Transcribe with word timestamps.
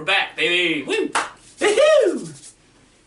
We're 0.00 0.06
back, 0.06 0.34
baby. 0.34 0.82
Woo! 0.82 1.10
Woo-hoo! 1.60 2.28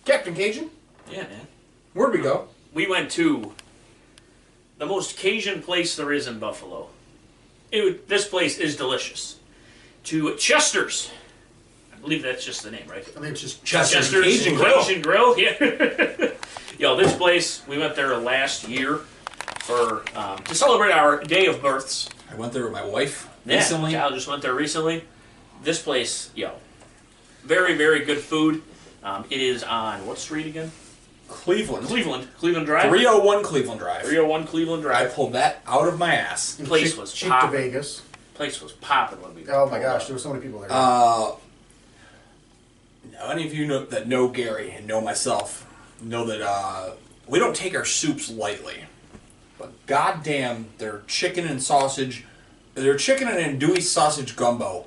Captain 0.06 0.36
Cajun, 0.36 0.70
Yeah, 1.10 1.24
man. 1.24 1.48
where'd 1.94 2.14
we 2.14 2.22
go? 2.22 2.50
We 2.72 2.86
went 2.88 3.10
to 3.14 3.52
the 4.78 4.86
most 4.86 5.18
Cajun 5.18 5.64
place 5.64 5.96
there 5.96 6.14
is 6.14 6.28
in 6.28 6.38
Buffalo. 6.38 6.90
It, 7.72 8.08
this 8.08 8.28
place 8.28 8.60
is 8.60 8.78
delicious. 8.78 9.38
To 10.04 10.36
Chester's. 10.36 11.10
I 11.92 11.98
believe 11.98 12.22
that's 12.22 12.46
just 12.46 12.62
the 12.62 12.70
name, 12.70 12.86
right? 12.88 13.04
I 13.18 13.20
mean, 13.20 13.32
it's 13.32 13.42
just 13.42 13.64
Chester's 13.66 14.12
Chester's 14.12 14.44
Cajun 14.44 14.56
Grill. 14.56 14.84
Cajun 14.84 15.02
Grill, 15.02 15.40
yeah. 15.40 16.30
Yo, 16.78 16.96
this 16.96 17.16
place, 17.16 17.64
we 17.68 17.80
went 17.80 17.96
there 17.96 18.16
last 18.18 18.68
year 18.70 18.98
for 19.62 20.04
um, 20.16 20.38
to 20.44 20.54
celebrate 20.54 20.92
our 20.92 21.24
day 21.24 21.48
of 21.48 21.60
births. 21.60 22.08
I 22.32 22.36
went 22.36 22.54
there 22.54 22.66
with 22.66 22.72
my 22.74 22.86
wife 22.86 23.28
Yeah, 23.48 23.56
recently. 23.56 23.94
Cal 23.94 24.12
just 24.12 24.28
went 24.28 24.44
there 24.44 24.54
recently. 24.54 25.04
This 25.64 25.82
place, 25.82 26.30
yo, 26.36 26.52
very, 27.46 27.76
very 27.76 28.04
good 28.06 28.20
food. 28.20 28.62
Um, 29.04 29.26
it 29.30 29.42
is 29.42 29.64
on 29.64 30.06
what 30.06 30.18
street 30.18 30.46
again? 30.48 30.72
Cleveland. 31.28 31.88
Cleveland. 31.88 32.28
Cleveland 32.38 32.66
Drive. 32.68 32.90
301 32.90 33.44
Cleveland 33.44 33.80
Drive. 33.80 34.02
301 34.04 34.46
Cleveland 34.48 34.84
Drive. 34.84 34.96
I 34.96 35.02
Drive. 35.04 35.14
pulled 35.16 35.34
that 35.34 35.62
out 35.68 35.88
of 35.88 35.98
my 35.98 36.14
ass. 36.16 36.56
Place 36.64 36.92
cheap, 36.92 37.00
was 37.00 37.14
cheap 37.14 37.28
to 37.30 37.34
popping. 37.36 37.52
Vegas. 37.52 38.02
Place 38.36 38.62
was 38.62 38.72
popping 38.74 39.22
when 39.22 39.34
we. 39.36 39.48
Oh 39.50 39.70
my 39.70 39.80
gosh, 39.80 40.02
up. 40.02 40.08
there 40.08 40.16
were 40.16 40.20
so 40.20 40.30
many 40.34 40.42
people 40.44 40.60
there. 40.60 40.70
Uh, 40.72 41.32
now, 43.12 43.30
any 43.30 43.46
of 43.46 43.54
you 43.54 43.66
know, 43.68 43.86
that 43.86 44.08
know 44.08 44.28
Gary 44.30 44.72
and 44.72 44.88
know 44.88 45.02
myself 45.02 45.68
know 46.02 46.26
that 46.26 46.42
uh, 46.42 46.92
we 47.28 47.40
don't 47.40 47.56
take 47.56 47.76
our 47.76 47.86
soups 47.86 48.30
lightly. 48.30 48.86
But 49.58 49.86
goddamn, 49.86 50.68
their 50.78 51.04
chicken 51.08 51.48
and 51.48 51.62
sausage, 51.62 52.26
their 52.74 52.96
chicken 52.98 53.28
and 53.28 53.60
andouille 53.62 53.82
sausage 53.82 54.36
gumbo, 54.36 54.86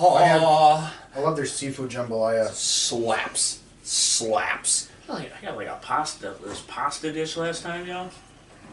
I 0.00 0.24
had- 0.24 0.40
oh, 0.44 0.92
I 1.14 1.20
love 1.20 1.36
their 1.36 1.46
seafood 1.46 1.90
jambalaya. 1.90 2.48
slaps, 2.50 3.60
slaps. 3.82 4.88
I 5.10 5.26
got 5.42 5.56
like 5.56 5.68
a 5.68 5.78
pasta. 5.80 6.34
This 6.44 6.60
pasta 6.68 7.12
dish 7.12 7.36
last 7.36 7.62
time, 7.62 7.86
y'all. 7.86 8.10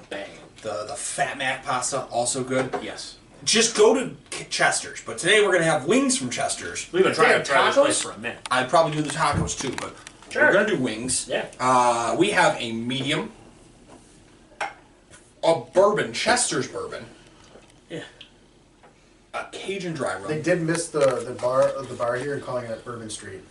Bang. 0.10 0.30
The 0.62 0.86
the 0.88 0.96
fat 0.96 1.38
mac 1.38 1.64
pasta 1.66 2.04
also 2.06 2.44
good. 2.44 2.78
Yes. 2.82 3.18
Just 3.44 3.78
go 3.78 3.94
to 3.94 4.16
Chester's. 4.50 5.02
But 5.06 5.18
today 5.18 5.42
we're 5.46 5.52
gonna 5.54 5.64
have 5.66 5.86
wings 5.86 6.18
from 6.18 6.30
Chester's. 6.30 6.92
We've 6.92 7.04
been 7.04 7.14
trying 7.14 7.38
to 7.40 7.44
try 7.44 7.58
have 7.66 7.76
this 7.76 7.84
place 7.84 8.00
tacos? 8.00 8.04
for 8.04 8.12
a 8.12 8.18
minute. 8.20 8.40
I'd 8.52 8.70
probably 8.70 8.94
do 8.94 9.02
the 9.02 9.10
tacos 9.12 9.58
too, 9.60 9.72
but 9.80 9.96
Sure. 10.30 10.48
we're 10.48 10.54
gonna 10.54 10.68
do 10.68 10.78
wings. 10.78 11.28
Yeah. 11.30 11.46
Uh, 11.60 12.16
we 12.18 12.32
have 12.32 12.58
a 12.60 12.72
medium, 12.74 13.32
a 15.44 15.60
bourbon, 15.74 16.12
Chester's 16.14 16.68
bourbon, 16.68 17.06
Yeah. 17.06 17.15
A 19.36 19.50
Cajun 19.52 19.94
dry 19.94 20.20
They 20.28 20.42
did 20.42 20.62
miss 20.62 20.88
the, 20.88 21.00
the 21.00 21.38
bar 21.40 21.72
the 21.82 21.94
bar 21.94 22.16
here 22.16 22.34
and 22.34 22.44
calling 22.44 22.66
it 22.66 22.84
Bourbon 22.86 23.10
Street. 23.10 23.42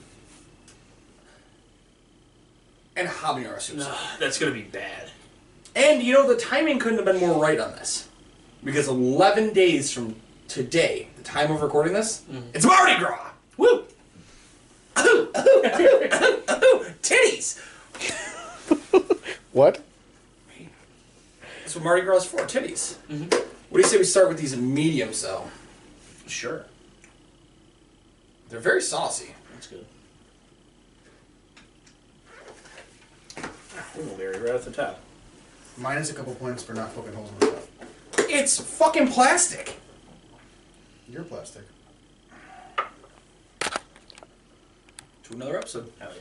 and 2.96 3.08
habanero 3.08 3.60
soup. 3.60 3.78
No, 3.78 3.94
that's 4.20 4.38
gonna 4.38 4.52
be 4.52 4.62
bad. 4.62 5.10
And 5.74 6.02
you 6.02 6.12
know 6.12 6.28
the 6.28 6.36
timing 6.40 6.78
couldn't 6.78 6.98
have 6.98 7.06
been 7.06 7.18
more 7.18 7.40
right 7.40 7.58
on 7.58 7.72
this, 7.72 8.08
because 8.62 8.88
11 8.88 9.52
days 9.52 9.90
from 9.90 10.14
today, 10.48 11.08
the 11.16 11.24
time 11.24 11.50
of 11.50 11.62
recording 11.62 11.92
this, 11.92 12.22
mm-hmm. 12.30 12.48
it's 12.54 12.64
Mardi 12.64 12.96
Gras. 12.98 13.30
Woo! 13.56 13.84
Ahoo, 14.96 15.28
ahoo, 15.34 15.62
ahoo, 15.64 16.08
ahoo, 16.08 16.42
ahoo. 16.48 16.84
Titties. 17.02 17.60
What? 19.52 19.80
That's 21.60 21.76
what 21.76 21.84
Mardi 21.84 22.02
Gras 22.02 22.16
is 22.16 22.24
for. 22.24 22.38
Titties. 22.38 22.96
Mm-hmm. 23.08 23.26
What 23.70 23.78
do 23.78 23.78
you 23.78 23.84
say 23.84 23.98
we 23.98 24.04
start 24.04 24.26
with 24.28 24.38
these 24.38 24.56
mediums, 24.56 25.22
though? 25.22 25.44
Sure. 26.26 26.66
They're 28.48 28.60
very 28.60 28.82
saucy. 28.82 29.34
That's 29.52 29.66
good. 29.66 29.86
Blueberry 33.94 34.38
right 34.40 34.54
at 34.54 34.64
the 34.64 34.70
top. 34.70 35.00
Minus 35.76 36.10
a 36.10 36.14
couple 36.14 36.34
points 36.34 36.62
for 36.62 36.74
not 36.74 36.94
poking 36.94 37.14
holes 37.14 37.30
in 37.30 37.38
the 37.38 37.46
top. 37.46 37.68
It's 38.18 38.58
fucking 38.60 39.08
plastic. 39.08 39.78
You're 41.08 41.24
plastic. 41.24 41.62
To 45.24 45.32
another 45.32 45.58
episode. 45.58 45.92
Hell 45.98 46.10
yeah. 46.12 46.20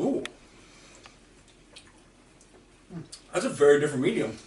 Ooh. 0.00 0.22
That's 3.44 3.56
a 3.56 3.58
very 3.58 3.78
different 3.78 4.02
medium. 4.02 4.38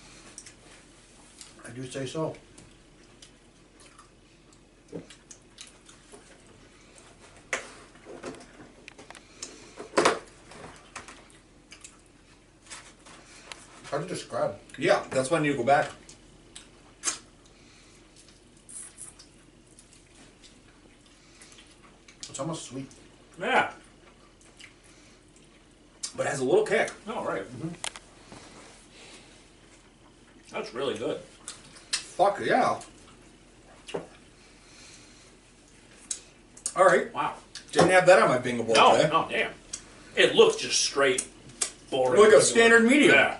I 1.63 1.69
do 1.69 1.85
say 1.85 2.07
so. 2.07 2.35
Hard 13.85 14.01
to 14.01 14.07
describe. 14.07 14.57
Yeah, 14.79 15.03
that's 15.11 15.29
why 15.29 15.37
I 15.37 15.41
need 15.41 15.49
to 15.49 15.57
go 15.57 15.63
back. 15.63 15.91
It's 22.27 22.39
almost 22.39 22.65
sweet. 22.65 22.89
Yeah. 23.39 23.73
But 26.15 26.25
it 26.25 26.29
has 26.29 26.39
a 26.39 26.43
little 26.43 26.65
kick. 26.65 26.91
All 27.07 27.23
right. 27.23 27.43
That's 30.57 30.66
really 30.77 30.97
good. 30.97 31.17
Fuck 31.91 32.39
yeah. 32.43 32.79
Alright. 36.75 37.13
Wow. 37.13 37.33
Didn't 37.71 37.89
have 37.89 38.05
that 38.05 38.21
on 38.21 38.29
my 38.29 38.37
bingo 38.37 38.63
board 38.63 38.77
No, 38.77 38.95
today. 38.95 39.09
no, 39.09 39.27
damn. 39.29 39.51
It 40.15 40.35
looks 40.35 40.57
just 40.57 40.79
straight 40.79 41.27
boring. 41.89 42.21
Like 42.21 42.33
a 42.33 42.41
standard 42.41 42.83
medium. 42.83 43.15
Yeah. 43.15 43.37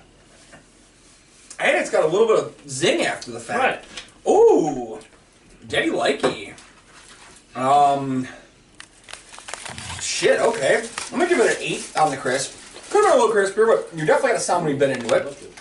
And 1.59 1.77
it's 1.77 1.89
got 1.89 2.03
a 2.03 2.07
little 2.07 2.27
bit 2.27 2.39
of 2.39 2.69
zing 2.69 3.01
after 3.05 3.31
the 3.31 3.39
fact. 3.39 3.85
Right. 4.25 4.31
Ooh. 4.31 4.99
Daddy 5.67 5.89
likey. 5.89 6.53
Um. 7.55 8.27
Shit, 10.01 10.39
okay. 10.39 10.87
I'm 11.11 11.19
gonna 11.19 11.29
give 11.29 11.39
it 11.39 11.57
an 11.57 11.63
8 11.63 11.97
on 11.97 12.11
the 12.11 12.17
crisp. 12.17 12.55
Could 12.89 13.03
have 13.05 13.13
been 13.13 13.19
a 13.19 13.23
little 13.25 13.35
crispier, 13.35 13.67
but 13.67 13.97
you 13.97 14.05
definitely 14.05 14.31
got 14.31 14.37
a 14.37 14.39
sound 14.39 14.65
when 14.65 14.73
you 14.73 14.79
bit 14.79 14.91
into 14.91 15.15
it. 15.15 15.53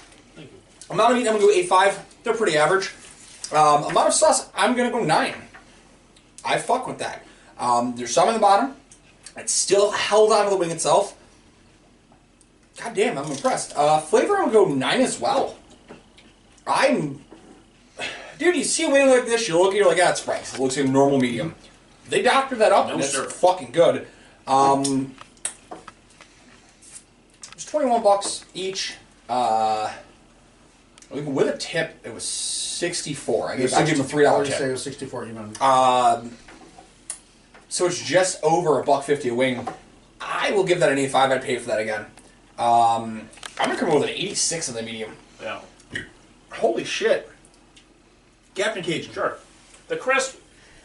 Amount 0.90 1.12
of 1.12 1.18
meat, 1.18 1.28
I'm 1.28 1.34
gonna 1.38 1.46
go 1.46 1.52
8.5. 1.52 1.98
They're 2.22 2.34
pretty 2.34 2.56
average. 2.56 2.92
Um, 3.52 3.84
amount 3.84 4.08
of 4.08 4.14
sauce, 4.14 4.48
I'm 4.54 4.76
gonna 4.76 4.90
go 4.90 5.02
9. 5.04 5.34
I 6.44 6.58
fuck 6.58 6.86
with 6.86 6.98
that. 6.98 7.24
Um, 7.58 7.94
there's 7.96 8.12
some 8.12 8.28
in 8.28 8.34
the 8.34 8.40
bottom. 8.40 8.76
It's 9.36 9.52
still 9.52 9.90
held 9.90 10.32
onto 10.32 10.50
the 10.50 10.56
wing 10.56 10.70
itself. 10.70 11.16
God 12.82 12.94
damn, 12.94 13.18
I'm 13.18 13.30
impressed. 13.30 13.74
Uh, 13.76 13.98
flavor, 14.00 14.36
I'm 14.36 14.52
gonna 14.52 14.66
go 14.68 14.74
9 14.74 15.00
as 15.00 15.18
well. 15.20 15.56
I'm. 16.66 17.22
Dude, 18.38 18.54
you 18.54 18.64
see 18.64 18.84
a 18.84 18.90
wing 18.90 19.08
like 19.08 19.24
this, 19.24 19.48
you 19.48 19.58
look 19.58 19.68
at 19.68 19.74
it, 19.74 19.78
you're 19.78 19.88
like, 19.88 19.98
ah, 20.02 20.10
it's 20.10 20.20
Frank's. 20.20 20.54
It 20.54 20.60
looks 20.60 20.76
like 20.76 20.86
a 20.86 20.88
normal 20.90 21.18
medium. 21.18 21.54
They 22.08 22.20
doctor 22.22 22.54
that 22.56 22.70
up, 22.70 22.86
No, 22.88 22.92
and 22.94 23.00
it's 23.02 23.12
sir. 23.12 23.28
fucking 23.28 23.72
good. 23.72 24.06
Um, 24.46 25.14
it's 27.52 27.64
twenty-one 27.64 28.02
bucks 28.02 28.44
each. 28.54 28.94
Uh, 29.28 29.90
with 31.10 31.54
a 31.54 31.56
tip, 31.56 31.94
it 32.04 32.12
was 32.12 32.24
sixty-four. 32.24 33.50
I 33.50 33.56
gave, 33.56 33.72
I 33.74 33.84
gave 33.84 33.94
him 33.94 34.00
a 34.00 34.04
three 34.04 34.24
I 34.26 34.30
dollar 34.30 34.38
would 34.44 34.48
say 34.52 34.56
it 34.56 34.60
tip. 34.60 34.70
was 34.72 34.82
64 34.82 35.26
even. 35.26 35.52
Um, 35.60 36.36
so 37.68 37.86
it's 37.86 38.02
just 38.02 38.42
over 38.42 38.80
a 38.80 38.84
buck 38.84 39.04
fifty 39.04 39.28
a 39.28 39.34
wing. 39.34 39.66
I 40.20 40.50
will 40.52 40.64
give 40.64 40.80
that 40.80 40.90
an 40.90 40.98
eighty-five. 40.98 41.30
I'd 41.30 41.42
pay 41.42 41.58
for 41.58 41.68
that 41.68 41.80
again. 41.80 42.06
Um, 42.58 43.28
I'm 43.58 43.68
gonna 43.68 43.76
come 43.76 43.88
in 43.90 43.94
with 43.96 44.04
an 44.04 44.10
eighty-six 44.10 44.68
in 44.68 44.74
the 44.74 44.82
medium. 44.82 45.12
Yeah. 45.40 45.60
Holy 46.52 46.84
shit, 46.84 47.30
Captain 48.54 48.82
Cajun. 48.82 49.12
Sure. 49.12 49.36
The 49.88 49.96
crisp, 49.96 50.38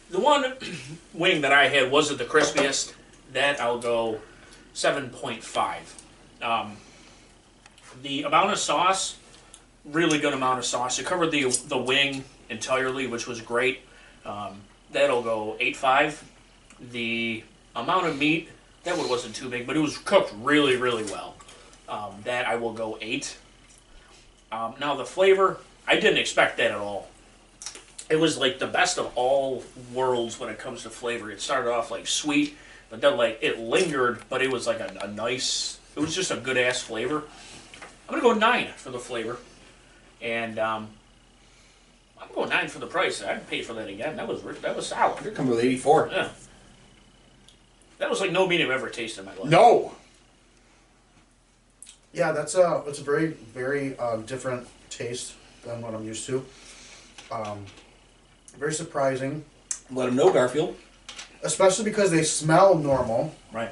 the 0.09 0.19
one 0.19 0.53
wing 1.13 1.41
that 1.41 1.53
I 1.53 1.69
had 1.69 1.89
wasn't 1.91 2.19
the 2.19 2.25
crispiest. 2.25 2.93
That 3.33 3.61
I'll 3.61 3.79
go 3.79 4.19
7.5. 4.75 5.77
Um, 6.45 6.75
the 8.03 8.23
amount 8.23 8.51
of 8.51 8.57
sauce, 8.59 9.15
really 9.85 10.19
good 10.19 10.33
amount 10.33 10.59
of 10.59 10.65
sauce. 10.65 10.99
It 10.99 11.05
covered 11.05 11.31
the 11.31 11.49
the 11.67 11.77
wing 11.77 12.23
entirely, 12.49 13.07
which 13.07 13.27
was 13.27 13.41
great. 13.41 13.81
Um, 14.25 14.61
that'll 14.91 15.23
go 15.23 15.57
eight 15.59 15.75
five. 15.75 16.23
The 16.91 17.43
amount 17.75 18.07
of 18.07 18.17
meat, 18.17 18.49
that 18.83 18.97
one 18.97 19.07
wasn't 19.07 19.35
too 19.35 19.49
big, 19.49 19.67
but 19.67 19.75
it 19.75 19.79
was 19.79 19.97
cooked 19.97 20.33
really, 20.41 20.75
really 20.77 21.03
well. 21.03 21.35
Um, 21.87 22.15
that 22.23 22.47
I 22.47 22.55
will 22.55 22.71
go 22.73 22.97
8. 23.01 23.37
Um, 24.51 24.75
now 24.79 24.95
the 24.95 25.05
flavor, 25.05 25.57
I 25.85 25.95
didn't 25.95 26.17
expect 26.17 26.57
that 26.57 26.71
at 26.71 26.77
all 26.77 27.11
it 28.11 28.19
was 28.19 28.37
like 28.37 28.59
the 28.59 28.67
best 28.67 28.97
of 28.97 29.11
all 29.15 29.63
worlds 29.93 30.37
when 30.37 30.49
it 30.49 30.59
comes 30.59 30.83
to 30.83 30.89
flavor. 30.89 31.31
It 31.31 31.39
started 31.39 31.71
off 31.71 31.89
like 31.89 32.05
sweet, 32.05 32.57
but 32.89 32.99
then 32.99 33.15
like 33.15 33.39
it 33.41 33.57
lingered, 33.57 34.19
but 34.29 34.41
it 34.41 34.51
was 34.51 34.67
like 34.67 34.81
a, 34.81 34.97
a 35.01 35.07
nice. 35.07 35.79
It 35.95 36.01
was 36.01 36.13
just 36.13 36.29
a 36.29 36.35
good 36.35 36.57
ass 36.57 36.81
flavor. 36.81 37.23
I'm 38.09 38.19
gonna 38.19 38.21
go 38.21 38.33
nine 38.33 38.67
for 38.75 38.89
the 38.89 38.99
flavor, 38.99 39.37
and 40.21 40.59
um, 40.59 40.87
I'm 42.21 42.27
going 42.35 42.49
nine 42.49 42.67
for 42.67 42.79
the 42.79 42.87
price. 42.87 43.23
I'd 43.23 43.47
pay 43.49 43.61
for 43.61 43.73
that 43.73 43.87
again. 43.87 44.15
That 44.17 44.27
was 44.27 44.43
re- 44.43 44.55
that 44.61 44.75
was 44.75 44.87
solid. 44.87 45.23
You're 45.23 45.33
coming 45.33 45.51
with 45.51 45.63
eighty-four. 45.63 46.09
Yeah. 46.11 46.29
That 47.97 48.09
was 48.09 48.19
like 48.21 48.31
no 48.31 48.47
meat 48.47 48.61
I've 48.61 48.69
ever 48.71 48.89
tasted 48.89 49.21
in 49.21 49.25
my 49.27 49.35
life. 49.35 49.45
No. 49.49 49.93
Yeah, 52.13 52.31
that's 52.31 52.55
a 52.55 52.83
it's 52.87 52.99
a 52.99 53.03
very 53.03 53.27
very 53.27 53.97
um, 53.97 54.23
different 54.25 54.67
taste 54.89 55.33
than 55.63 55.81
what 55.81 55.93
I'm 55.93 56.05
used 56.05 56.25
to. 56.27 56.45
Um, 57.31 57.65
very 58.57 58.73
surprising, 58.73 59.45
Let 59.91 60.07
them 60.07 60.15
know, 60.17 60.33
Garfield. 60.33 60.75
especially 61.43 61.85
because 61.85 62.11
they 62.11 62.23
smell 62.23 62.75
normal. 62.77 63.33
Right. 63.53 63.71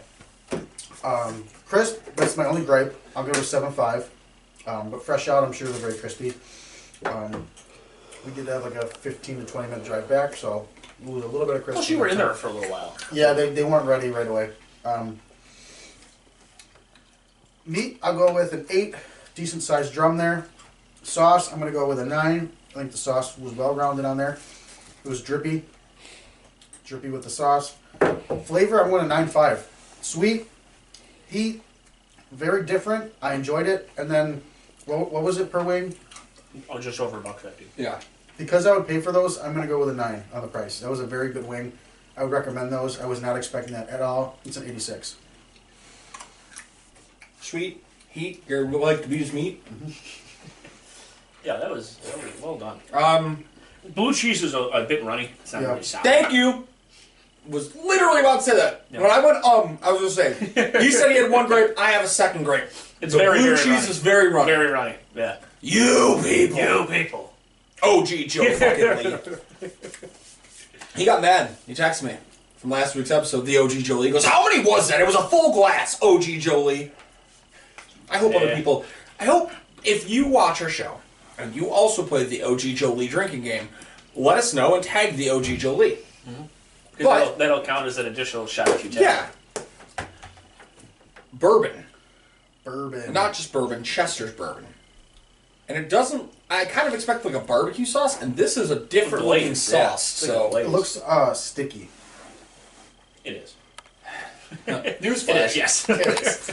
Um, 1.04 1.44
crisp, 1.68 1.98
that's 2.16 2.38
my 2.38 2.46
only 2.46 2.64
gripe. 2.64 2.96
I'll 3.16 3.24
go 3.24 3.32
with 3.32 3.46
seven 3.46 3.72
five. 3.74 4.10
Um, 4.68 4.90
but 4.90 5.04
fresh 5.04 5.28
out, 5.28 5.44
I'm 5.44 5.52
sure 5.52 5.68
they're 5.68 5.80
very 5.80 5.98
crispy. 5.98 6.34
Um, 7.06 7.48
we 8.26 8.32
did 8.34 8.48
have 8.48 8.64
like 8.64 8.76
a 8.76 8.86
15 8.86 9.40
to 9.40 9.46
20 9.46 9.70
minute 9.70 9.86
drive 9.86 10.08
back, 10.10 10.36
so 10.36 10.68
lose 11.06 11.24
a 11.24 11.28
little 11.28 11.48
bit 11.48 11.56
of 11.56 11.64
crispy. 11.64 11.78
Plus 11.78 11.90
you 11.90 11.98
were 11.98 12.08
in 12.08 12.18
there 12.18 12.34
for 12.34 12.48
a 12.48 12.52
little 12.52 12.70
while. 12.70 12.96
Yeah, 13.12 13.34
they, 13.34 13.50
they 13.52 13.64
weren't 13.64 13.86
ready 13.86 14.10
right 14.10 14.28
away. 14.28 14.52
Um, 14.86 15.20
meat, 17.66 18.00
I'll 18.04 18.18
go 18.18 18.34
with 18.34 18.54
an 18.54 18.66
eight, 18.70 18.96
decent 19.36 19.64
sized 19.64 19.94
drum 19.94 20.18
there. 20.18 20.46
Sauce, 21.04 21.52
I'm 21.52 21.60
gonna 21.60 21.72
go 21.72 21.88
with 21.88 22.00
a 22.00 22.06
nine. 22.06 22.52
I 22.72 22.80
think 22.80 22.92
the 22.92 22.98
sauce 22.98 23.38
was 23.38 23.54
well 23.54 23.74
rounded 23.74 24.06
on 24.06 24.18
there. 24.18 24.38
It 25.04 25.10
was 25.10 25.22
drippy, 25.22 25.64
drippy 26.86 27.10
with 27.10 27.24
the 27.24 27.30
sauce. 27.30 27.76
Flavor, 28.46 28.82
I'm 28.82 28.90
going 28.90 29.02
to 29.02 29.08
nine 29.08 29.28
five. 29.28 29.68
Sweet, 30.02 30.48
heat, 31.28 31.62
very 32.32 32.66
different. 32.66 33.14
I 33.22 33.34
enjoyed 33.34 33.68
it. 33.68 33.90
And 33.98 34.10
then, 34.10 34.42
what, 34.86 35.12
what 35.12 35.24
was 35.24 35.38
it 35.38 35.52
per 35.52 35.64
wing? 35.64 35.96
Oh, 36.70 36.80
just 36.80 37.00
over 37.00 37.18
a 37.18 37.22
buck 37.22 37.40
fifty. 37.40 37.68
Yeah. 37.78 38.00
Because 38.38 38.66
I 38.66 38.76
would 38.76 38.88
pay 38.88 39.02
for 39.02 39.12
those, 39.12 39.38
I'm 39.38 39.54
gonna 39.54 39.68
go 39.68 39.80
with 39.80 39.90
a 39.90 39.94
nine 39.94 40.24
on 40.34 40.42
the 40.42 40.48
price. 40.48 40.80
That 40.80 40.90
was 40.90 41.00
a 41.00 41.06
very 41.06 41.32
good 41.32 41.48
wing. 41.48 41.74
I 42.18 42.24
would 42.24 42.32
recommend 42.32 42.72
those. 42.72 43.00
I 43.00 43.06
was 43.06 43.22
not 43.22 43.38
expecting 43.38 43.74
that 43.74 43.90
at 43.90 44.02
all. 44.02 44.38
It's 44.46 44.58
an 44.58 44.64
86. 44.66 45.16
Sweet 47.42 47.84
heat. 48.10 48.44
You're 48.48 48.66
like 48.68 49.04
to 49.04 49.10
use 49.10 49.34
meat. 49.34 49.64
Yeah, 51.42 51.56
that 51.56 51.72
was, 51.72 51.96
that 52.00 52.18
was 52.22 52.42
well 52.42 52.58
done. 52.58 52.80
Um. 52.92 53.46
Blue 53.96 54.14
cheese 54.14 54.44
is 54.44 54.54
a, 54.54 54.60
a 54.60 54.84
bit 54.84 55.06
runny. 55.06 55.30
It's 55.42 55.54
not 55.54 55.62
Yeah. 55.62 55.68
really 55.70 55.84
sour. 55.84 56.04
Thank 56.04 56.34
you. 56.34 56.68
Was 57.48 57.76
literally 57.76 58.20
about 58.20 58.38
to 58.38 58.44
say 58.44 58.56
that. 58.58 58.86
Yeah. 58.92 59.02
When 59.02 59.10
I 59.12 59.26
went 59.26 59.44
um, 59.44 59.80
I 59.82 59.92
was 59.92 60.16
gonna 60.16 60.34
say. 60.34 60.82
he 60.84 60.92
said 60.92 61.12
he 61.12 61.18
had 61.18 61.32
one 61.32 61.48
grape. 61.48 61.72
I 61.78 61.92
have 61.92 62.04
a 62.04 62.08
second 62.08 62.44
grape. 62.44 62.66
It's 63.02 63.14
the 63.14 63.20
very, 63.20 63.40
blue 63.40 63.56
very 63.56 63.58
cheese 63.58 63.68
runny. 63.68 63.90
is 63.90 63.98
very 64.00 64.30
runny. 64.32 64.52
Very 64.52 64.72
runny. 64.72 64.96
Yeah. 65.16 65.38
You 65.62 66.20
people. 66.24 66.58
You 66.58 66.86
people. 66.90 67.34
OG 67.82 68.08
Joe 68.28 68.54
fucking 68.56 69.22
Lee. 69.62 69.70
He 70.96 71.06
got 71.06 71.22
mad. 71.22 71.56
He 71.66 71.74
texted 71.74 72.04
me 72.04 72.18
from 72.58 72.72
last 72.72 72.96
week's 72.96 73.12
episode. 73.12 73.46
The 73.46 73.58
OG 73.58 73.72
Jolie 73.72 74.08
He 74.08 74.14
goes, 74.14 74.26
"How 74.26 74.48
many 74.48 74.64
was 74.64 74.90
that? 74.90 75.00
It 75.00 75.08
was 75.08 75.16
a 75.16 75.24
full 75.24 75.54
glass." 75.54 75.98
OG 76.02 76.24
Jolie. 76.40 76.92
I 78.10 78.18
hope 78.18 78.36
other 78.36 78.56
people. 78.56 78.86
I 79.20 79.26
hope 79.26 79.52
if 79.84 80.10
you 80.10 80.28
watch 80.28 80.62
our 80.62 80.70
show 80.70 81.00
and 81.38 81.56
you 81.56 81.70
also 81.70 82.06
play 82.06 82.24
the 82.26 82.44
OG 82.44 82.60
Jolie 82.76 83.08
drinking 83.08 83.44
game, 83.44 83.70
let 84.16 84.38
us 84.38 84.54
know 84.54 84.76
and 84.76 84.84
tag 84.84 85.16
the 85.16 85.30
OG 85.30 85.46
Joe 85.58 85.76
Lee. 85.76 85.98
'Cause 87.00 87.06
But- 87.08 87.20
that'll, 87.20 87.36
that'll 87.38 87.62
count 87.62 87.88
as 87.88 87.98
an 87.98 88.06
additional 88.08 88.46
shot 88.46 88.68
if 88.70 88.84
you 88.84 88.90
take. 88.90 89.02
Yeah. 89.02 89.28
Bourbon. 91.34 91.86
Bourbon. 92.66 93.14
Not 93.14 93.34
just 93.34 93.54
bourbon, 93.54 93.84
Chester's 93.84 94.32
bourbon. 94.34 94.66
And 95.70 95.78
it 95.78 95.88
doesn't. 95.90 96.32
I 96.50 96.66
kind 96.66 96.88
of 96.88 96.94
expect 96.94 97.24
like 97.24 97.36
a 97.36 97.40
barbecue 97.40 97.86
sauce, 97.86 98.22
and 98.22 98.36
this 98.36 98.58
is 98.58 98.70
a 98.72 98.76
different 98.80 99.26
looking 99.26 99.48
Glazed, 99.48 99.72
yeah. 99.72 99.90
sauce. 99.92 100.24
It's 100.24 100.28
like 100.28 100.32
a 100.38 100.40
So 100.42 100.50
glaze. 100.50 100.66
It 100.66 100.70
looks 100.70 100.98
uh, 100.98 101.34
sticky. 101.34 101.90
It 103.24 103.34
is. 103.34 103.54
newsflash. 104.68 105.30
It 105.36 105.46
is. 105.52 105.56
Yes. 105.56 105.90
It 105.90 106.08
is. 106.08 106.52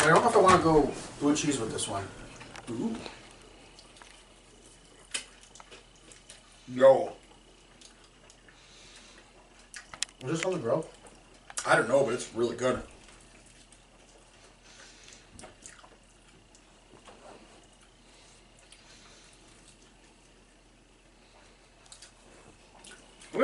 I 0.00 0.04
don't 0.10 0.22
know 0.22 0.28
if 0.28 0.36
I 0.36 0.40
want 0.40 0.56
to 0.56 0.62
go 0.62 0.90
blue 1.20 1.34
cheese 1.34 1.58
with 1.58 1.72
this 1.72 1.88
one. 1.88 2.06
No, 6.68 7.12
Was 10.22 10.32
this 10.32 10.44
on 10.44 10.52
the 10.52 10.58
grill? 10.58 10.88
I 11.66 11.76
don't 11.76 11.88
know, 11.88 12.04
but 12.04 12.14
it's 12.14 12.34
really 12.34 12.56
good. 12.56 12.82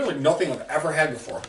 There's 0.05 0.07
like 0.09 0.23
nothing 0.23 0.51
I've 0.51 0.63
ever 0.63 0.93
had 0.93 1.13
before. 1.13 1.41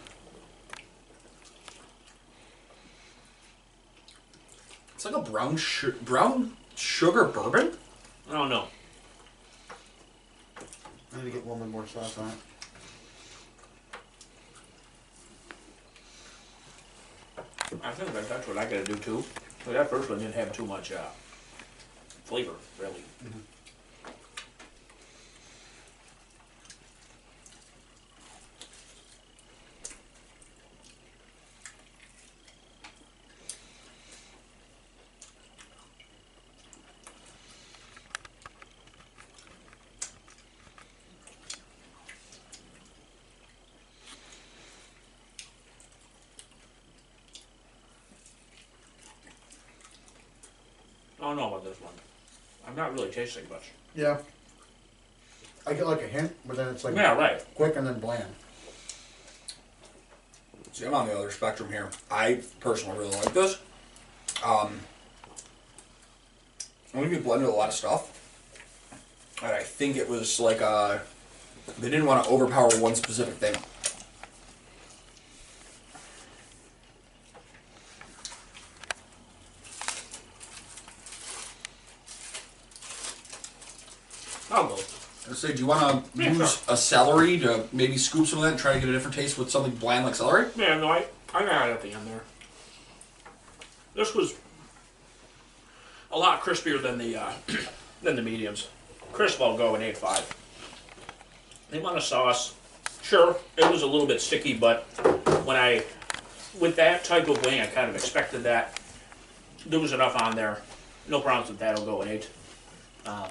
It's 4.94 5.04
like 5.04 5.16
a 5.16 5.22
brown 5.22 5.58
su- 5.58 5.96
brown 6.04 6.56
sugar 6.76 7.26
bourbon. 7.26 7.78
I 8.30 8.34
don't 8.34 8.50
know. 8.50 8.68
I 11.14 11.18
need 11.18 11.26
to 11.26 11.32
get 11.32 11.46
one 11.46 11.70
more 11.70 11.88
sauce 11.88 12.18
on 12.18 12.30
it. 12.30 12.36
Think 17.96 18.12
that 18.14 18.28
that's 18.28 18.46
what 18.48 18.58
I 18.58 18.66
gotta 18.66 18.84
do 18.84 18.96
too. 18.96 19.24
But 19.64 19.74
that 19.74 19.90
first 19.90 20.10
one 20.10 20.20
didn't 20.20 20.36
have 20.36 20.52
too 20.52 20.66
much 20.66 20.92
uh, 20.92 21.02
flavor, 22.26 22.52
really. 22.80 23.02
I 51.26 51.30
don't 51.30 51.38
know 51.38 51.48
about 51.48 51.64
this 51.64 51.82
one. 51.82 51.94
I'm 53.06 53.12
not 53.12 53.16
really 53.16 53.26
tasting 53.28 53.50
much. 53.50 53.72
Yeah. 53.96 54.18
I 55.68 55.74
get 55.74 55.88
like 55.88 56.02
a 56.02 56.08
hint, 56.08 56.36
but 56.46 56.58
then 56.58 56.70
it's 56.70 56.84
like 56.84 56.96
Yeah, 56.96 57.16
right. 57.16 57.44
quick 57.56 57.76
and 57.76 57.86
then 57.88 58.00
bland. 58.00 58.26
See, 60.74 60.86
I'm 60.86 60.94
on 60.94 61.08
the 61.08 61.18
other 61.18 61.32
spectrum 61.32 61.70
here. 61.70 61.90
I 62.12 62.42
personally 62.60 62.98
really 63.00 63.16
like 63.16 63.34
this. 63.34 63.58
Um, 64.44 64.80
I 66.94 67.00
think 67.00 67.12
we 67.12 67.18
blended 67.20 67.48
a 67.48 67.52
lot 67.52 67.70
of 67.70 67.76
stuff. 67.76 68.12
And 69.42 69.52
I 69.52 69.64
think 69.64 69.96
it 69.98 70.10
was 70.10 70.40
like 70.40 70.62
uh, 70.62 71.00
they 71.80 71.90
didn't 71.90 72.06
want 72.06 72.26
to 72.26 72.30
overpower 72.30 72.70
one 72.80 72.96
specific 72.96 73.36
thing. 73.36 73.56
Say, 85.46 85.54
do 85.54 85.60
you 85.60 85.68
want 85.68 86.06
to 86.14 86.22
Yeah, 86.22 86.32
use 86.32 86.58
sure. 86.64 86.74
a 86.74 86.78
celery 86.78 87.40
to 87.40 87.68
maybe 87.72 87.98
scoop 87.98 88.28
some 88.28 88.40
of 88.40 88.44
that 88.46 88.52
and 88.52 88.60
try 88.60 88.74
to 88.74 88.80
get 88.80 88.90
a 88.90 88.92
different 88.92 89.16
taste 89.16 89.38
with 89.38 89.50
something 89.50 89.74
bland 89.76 90.06
like 90.06 90.16
celery? 90.16 90.48
Yeah, 90.56 90.78
no, 90.78 90.88
I, 90.90 91.06
I 91.34 91.46
got 91.46 91.70
it 91.70 91.74
at 91.74 91.82
the 91.82 91.92
end 91.92 92.08
there. 92.08 92.22
This 93.94 94.14
was 94.14 94.34
a 96.12 96.18
lot 96.18 96.42
crispier 96.42 96.82
than 96.82 96.98
the 96.98 97.18
uh, 97.18 97.32
than 98.02 98.16
the 98.16 98.22
mediums. 98.22 98.68
Crisp, 99.14 99.42
I'll 99.42 99.58
go 99.58 99.76
an 99.76 99.82
eight 99.82 99.98
five. 99.98 100.34
The 101.72 101.80
amount 101.80 101.98
of 101.98 102.04
sauce, 102.04 102.54
sure, 103.02 103.38
it 103.58 103.70
was 103.72 103.82
a 103.82 103.88
little 103.88 104.08
bit 104.08 104.22
sticky, 104.22 104.54
but 104.56 104.84
when 105.46 105.56
I 105.56 105.84
with 106.60 106.76
that 106.76 107.04
type 107.04 107.28
of 107.30 107.44
wing, 107.46 107.60
I 107.62 107.68
kind 107.68 107.90
of 107.90 107.96
expected 107.96 108.44
that. 108.44 108.80
There 109.66 109.80
was 109.80 109.94
enough 109.94 110.22
on 110.22 110.36
there. 110.36 110.62
No 111.08 111.22
problems 111.22 111.50
with 111.50 111.60
that. 111.60 111.78
I'll 111.80 111.86
go 111.86 112.02
an 112.02 112.10
eight. 112.10 112.30
Um, 113.06 113.30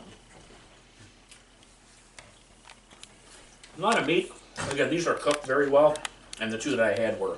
a 3.76 3.80
lot 3.80 3.98
of 3.98 4.06
meat. 4.06 4.32
Again, 4.70 4.90
these 4.90 5.06
are 5.06 5.14
cooked 5.14 5.46
very 5.46 5.68
well, 5.68 5.96
and 6.40 6.52
the 6.52 6.58
two 6.58 6.76
that 6.76 6.80
I 6.80 7.00
had 7.00 7.18
were 7.18 7.36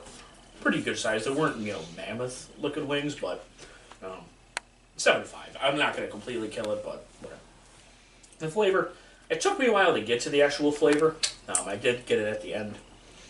pretty 0.60 0.82
good 0.82 0.98
size. 0.98 1.24
They 1.24 1.30
weren't, 1.30 1.56
you 1.58 1.72
know, 1.72 1.80
mammoth 1.96 2.50
looking 2.60 2.86
wings, 2.88 3.14
but 3.14 3.44
um, 4.02 4.18
seven 4.96 5.24
five. 5.24 5.56
I'm 5.60 5.78
not 5.78 5.96
going 5.96 6.06
to 6.06 6.10
completely 6.10 6.48
kill 6.48 6.70
it, 6.72 6.84
but 6.84 7.06
whatever. 7.20 7.40
The 8.38 8.48
flavor. 8.48 8.92
It 9.28 9.40
took 9.40 9.58
me 9.58 9.66
a 9.66 9.72
while 9.72 9.92
to 9.92 10.00
get 10.00 10.20
to 10.20 10.30
the 10.30 10.42
actual 10.42 10.70
flavor. 10.70 11.16
Um, 11.48 11.66
I 11.66 11.76
did 11.76 12.06
get 12.06 12.18
it 12.18 12.28
at 12.28 12.42
the 12.42 12.54
end. 12.54 12.76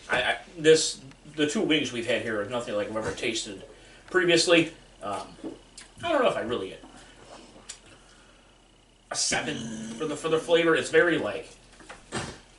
I, 0.09 0.21
I 0.21 0.37
this 0.57 1.01
the 1.35 1.47
two 1.47 1.61
wings 1.61 1.91
we've 1.91 2.07
had 2.07 2.21
here 2.21 2.41
are 2.41 2.45
nothing 2.45 2.75
like 2.75 2.89
I've 2.89 2.97
ever 2.97 3.11
tasted 3.11 3.63
previously. 4.09 4.73
Um, 5.01 5.27
I 6.03 6.11
don't 6.11 6.21
know 6.21 6.29
if 6.29 6.37
I 6.37 6.41
really 6.41 6.69
get 6.69 6.83
a 9.09 9.15
seven 9.15 9.57
for 9.93 10.05
the 10.05 10.15
for 10.15 10.29
the 10.29 10.39
flavor. 10.39 10.75
It's 10.75 10.89
very 10.89 11.17
like 11.17 11.49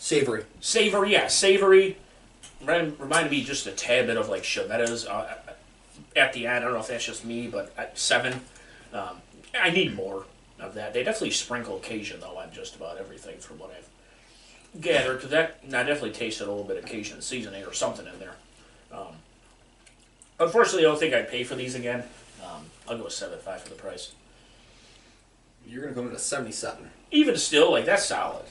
Savory. 0.08 0.44
savory, 0.60 1.12
yeah, 1.12 1.26
savory. 1.26 1.98
Rem- 2.64 2.96
reminded 2.98 3.30
me 3.30 3.44
just 3.44 3.66
a 3.66 3.72
tad 3.72 4.06
bit 4.06 4.16
of 4.16 4.30
like 4.30 4.42
Chiavetta's 4.42 5.04
uh, 5.04 5.36
at 6.16 6.32
the 6.32 6.46
end. 6.46 6.56
I 6.56 6.60
don't 6.60 6.72
know 6.72 6.80
if 6.80 6.86
that's 6.86 7.04
just 7.04 7.26
me, 7.26 7.46
but 7.46 7.74
at 7.76 7.98
seven, 7.98 8.40
um, 8.94 9.20
I 9.60 9.68
need 9.68 9.94
more 9.94 10.24
of 10.60 10.72
that. 10.72 10.94
They 10.94 11.04
definitely 11.04 11.32
sprinkle 11.32 11.78
Cajun 11.80 12.20
though 12.20 12.38
on 12.38 12.50
just 12.54 12.74
about 12.74 12.96
everything 12.96 13.38
from 13.38 13.58
what 13.58 13.70
I've 13.76 14.80
gathered. 14.80 15.16
Because 15.16 15.28
that 15.28 15.58
I 15.66 15.82
definitely 15.82 16.12
tasted 16.12 16.46
a 16.46 16.50
little 16.50 16.64
bit 16.64 16.78
of 16.78 16.86
Cajun 16.86 17.20
seasoning 17.20 17.64
or 17.64 17.74
something 17.74 18.06
in 18.06 18.18
there. 18.18 18.36
Um, 18.90 19.14
unfortunately, 20.40 20.86
I 20.86 20.88
don't 20.88 20.98
think 20.98 21.12
I'd 21.12 21.28
pay 21.28 21.44
for 21.44 21.54
these 21.54 21.74
again. 21.74 22.02
Um, 22.42 22.64
I'll 22.88 22.96
go 22.96 23.04
with 23.04 23.12
seven 23.12 23.38
five 23.40 23.60
for 23.60 23.68
the 23.68 23.74
price. 23.74 24.12
You're 25.66 25.82
gonna 25.82 25.94
come 25.94 26.04
go 26.04 26.08
into 26.08 26.18
seventy-seven. 26.18 26.92
Even 27.10 27.36
still, 27.36 27.72
like 27.72 27.84
that's 27.84 28.06
solid. 28.06 28.46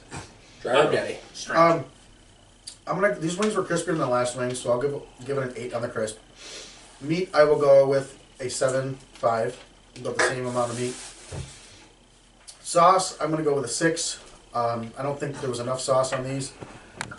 Dry 0.62 0.74
rub 0.74 0.92
daddy. 0.92 1.18
Strength. 1.34 1.60
Um, 1.60 1.86
I'm 2.88 3.02
gonna. 3.02 3.16
These 3.16 3.38
wings 3.38 3.56
were 3.56 3.64
crispier 3.64 3.88
than 3.88 4.00
the 4.00 4.08
last 4.08 4.38
wing, 4.38 4.54
so 4.54 4.72
I'll 4.72 4.82
give 4.82 5.00
give 5.26 5.38
it 5.38 5.44
an 5.44 5.54
eight 5.56 5.74
on 5.74 5.82
the 5.82 5.90
crisp. 5.90 6.18
Meat, 7.02 7.30
I 7.34 7.44
will 7.44 7.60
go 7.60 7.88
with 7.88 8.18
a 8.40 8.50
seven 8.50 8.98
five, 9.14 9.62
about 10.00 10.18
the 10.18 10.24
same 10.24 10.46
amount 10.46 10.72
of 10.72 10.80
meat. 10.80 10.96
Sauce, 12.64 13.18
I'm 13.22 13.30
gonna 13.30 13.44
go 13.44 13.56
with 13.56 13.66
a 13.66 13.70
six. 13.70 14.20
Um, 14.54 14.92
I 14.98 15.04
don't 15.04 15.20
think 15.20 15.40
there 15.42 15.50
was 15.50 15.60
enough 15.60 15.80
sauce 15.80 16.14
on 16.14 16.24
these. 16.24 16.54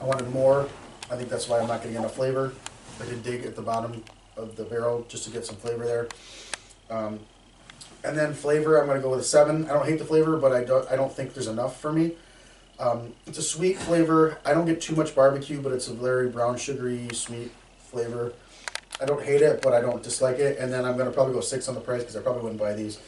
I 0.01 0.05
wanted 0.05 0.29
more. 0.31 0.69
I 1.11 1.17
think 1.17 1.29
that's 1.29 1.49
why 1.49 1.61
I'm 1.61 1.69
not 1.69 1.83
getting 1.83 1.97
enough 1.97 2.15
flavor. 2.15 2.53
I 3.01 3.05
did 3.05 3.23
dig 3.23 3.47
at 3.47 3.55
the 3.55 3.63
bottom 3.63 4.03
of 4.37 4.57
the 4.57 4.65
barrel 4.65 5.07
just 5.09 5.25
to 5.25 5.31
get 5.31 5.47
some 5.47 5.57
flavor 5.57 5.85
there. 5.85 6.09
Um, 6.91 7.21
and 8.05 8.17
then 8.17 8.35
flavor, 8.35 8.81
I'm 8.81 8.87
gonna 8.87 9.01
go 9.01 9.11
with 9.11 9.21
a 9.21 9.25
seven. 9.25 9.69
I 9.71 9.75
don't 9.75 9.87
hate 9.87 9.99
the 9.99 10.05
flavor, 10.05 10.37
but 10.37 10.53
I 10.53 10.65
don't. 10.65 10.91
I 10.91 10.97
don't 10.97 11.13
think 11.13 11.35
there's 11.35 11.47
enough 11.47 11.81
for 11.81 11.93
me. 11.93 12.13
Um, 12.79 13.13
it's 13.27 13.39
a 13.39 13.43
sweet 13.43 13.77
flavor. 13.77 14.39
I 14.45 14.55
don't 14.55 14.67
get 14.67 14.81
too 14.81 14.95
much 14.95 15.15
barbecue, 15.15 15.61
but 15.61 15.73
it's 15.73 15.89
a 15.89 15.95
very 15.95 16.29
brown, 16.29 16.57
sugary, 16.57 17.09
sweet 17.13 17.51
flavor. 17.79 18.33
I 19.01 19.05
don't 19.05 19.23
hate 19.23 19.43
it, 19.43 19.63
but 19.63 19.73
I 19.73 19.81
don't 19.81 20.03
dislike 20.03 20.39
it. 20.39 20.59
And 20.59 20.73
then 20.73 20.85
I'm 20.85 20.97
gonna 20.97 21.11
probably 21.11 21.35
go 21.35 21.41
six 21.41 21.69
on 21.69 21.75
the 21.75 21.81
price 21.81 22.03
because 22.03 22.17
I 22.17 22.21
probably 22.21 22.43
wouldn't 22.43 22.61
buy 22.61 22.75
these. 22.75 22.99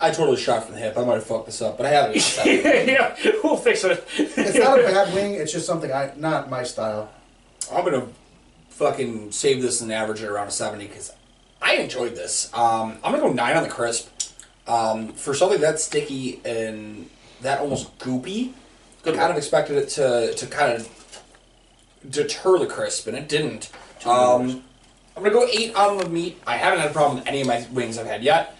I 0.00 0.10
totally 0.10 0.36
shot 0.36 0.64
from 0.64 0.74
the 0.74 0.80
hip. 0.80 0.98
I 0.98 1.04
might 1.04 1.14
have 1.14 1.24
fucked 1.24 1.46
this 1.46 1.62
up, 1.62 1.76
but 1.76 1.86
I 1.86 1.90
haven't. 1.90 2.16
at 2.38 2.46
yeah, 2.88 3.16
we'll 3.44 3.56
fix 3.56 3.84
it. 3.84 4.04
It's 4.18 4.58
not 4.58 4.80
a 4.80 4.82
bad 4.82 5.14
wing. 5.14 5.34
It's 5.34 5.52
just 5.52 5.66
something 5.66 5.92
I 5.92 6.12
not 6.16 6.50
my 6.50 6.64
style. 6.64 7.10
I'm 7.72 7.84
gonna 7.84 8.08
fucking 8.70 9.30
save 9.30 9.62
this 9.62 9.80
and 9.80 9.92
average 9.92 10.22
it 10.22 10.26
around 10.26 10.48
a 10.48 10.50
seventy 10.50 10.86
because 10.86 11.12
I 11.60 11.76
enjoyed 11.76 12.16
this. 12.16 12.52
Um, 12.52 12.98
I'm 13.04 13.12
gonna 13.12 13.20
go 13.20 13.32
nine 13.32 13.56
on 13.56 13.62
the 13.62 13.68
crisp. 13.68 14.08
Um, 14.66 15.08
for 15.12 15.34
something 15.34 15.60
that 15.60 15.80
sticky 15.80 16.40
and 16.44 17.08
that 17.40 17.60
almost 17.60 17.98
goopy, 17.98 18.52
I 19.04 19.10
kind 19.12 19.30
of 19.30 19.36
expected 19.36 19.76
it 19.76 19.88
to 19.90 20.34
to 20.34 20.46
kind 20.46 20.72
of 20.72 20.88
deter 22.08 22.58
the 22.58 22.66
crisp, 22.66 23.06
and 23.06 23.16
it 23.16 23.28
didn't. 23.28 23.70
Um, 24.04 24.62
I'm 25.16 25.22
gonna 25.22 25.34
go 25.34 25.46
eight 25.50 25.74
on 25.74 25.98
the 25.98 26.08
meat. 26.08 26.40
I 26.46 26.56
haven't 26.56 26.80
had 26.80 26.90
a 26.90 26.92
problem 26.92 27.18
with 27.18 27.26
any 27.26 27.40
of 27.40 27.46
my 27.46 27.66
wings 27.72 27.98
I've 27.98 28.06
had 28.06 28.22
yet. 28.22 28.56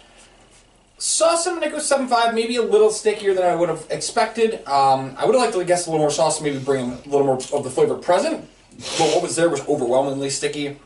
Sauce, 0.99 1.47
I'm 1.47 1.55
gonna 1.55 1.71
go 1.71 1.79
seven 1.79 2.07
five, 2.07 2.35
maybe 2.35 2.57
a 2.57 2.63
little 2.63 2.91
stickier 2.91 3.35
than 3.35 3.45
I 3.45 3.55
would 3.55 3.69
have 3.69 3.87
expected. 3.91 4.67
Um, 4.67 5.15
I 5.19 5.25
would 5.27 5.35
have 5.35 5.43
liked 5.43 5.55
to 5.55 5.65
guess 5.65 5.87
a 5.87 5.91
little 5.91 6.05
more 6.05 6.11
sauce, 6.11 6.41
maybe 6.41 6.59
bring 6.59 6.93
a 6.93 7.09
little 7.09 7.25
more 7.25 7.37
of 7.37 7.65
the 7.65 7.71
flavor 7.71 7.97
present. 7.97 8.49
But 8.77 9.15
what 9.15 9.23
was 9.23 9.37
there 9.37 9.49
was 9.49 9.67
overwhelmingly 9.69 10.31
sticky. 10.31 10.79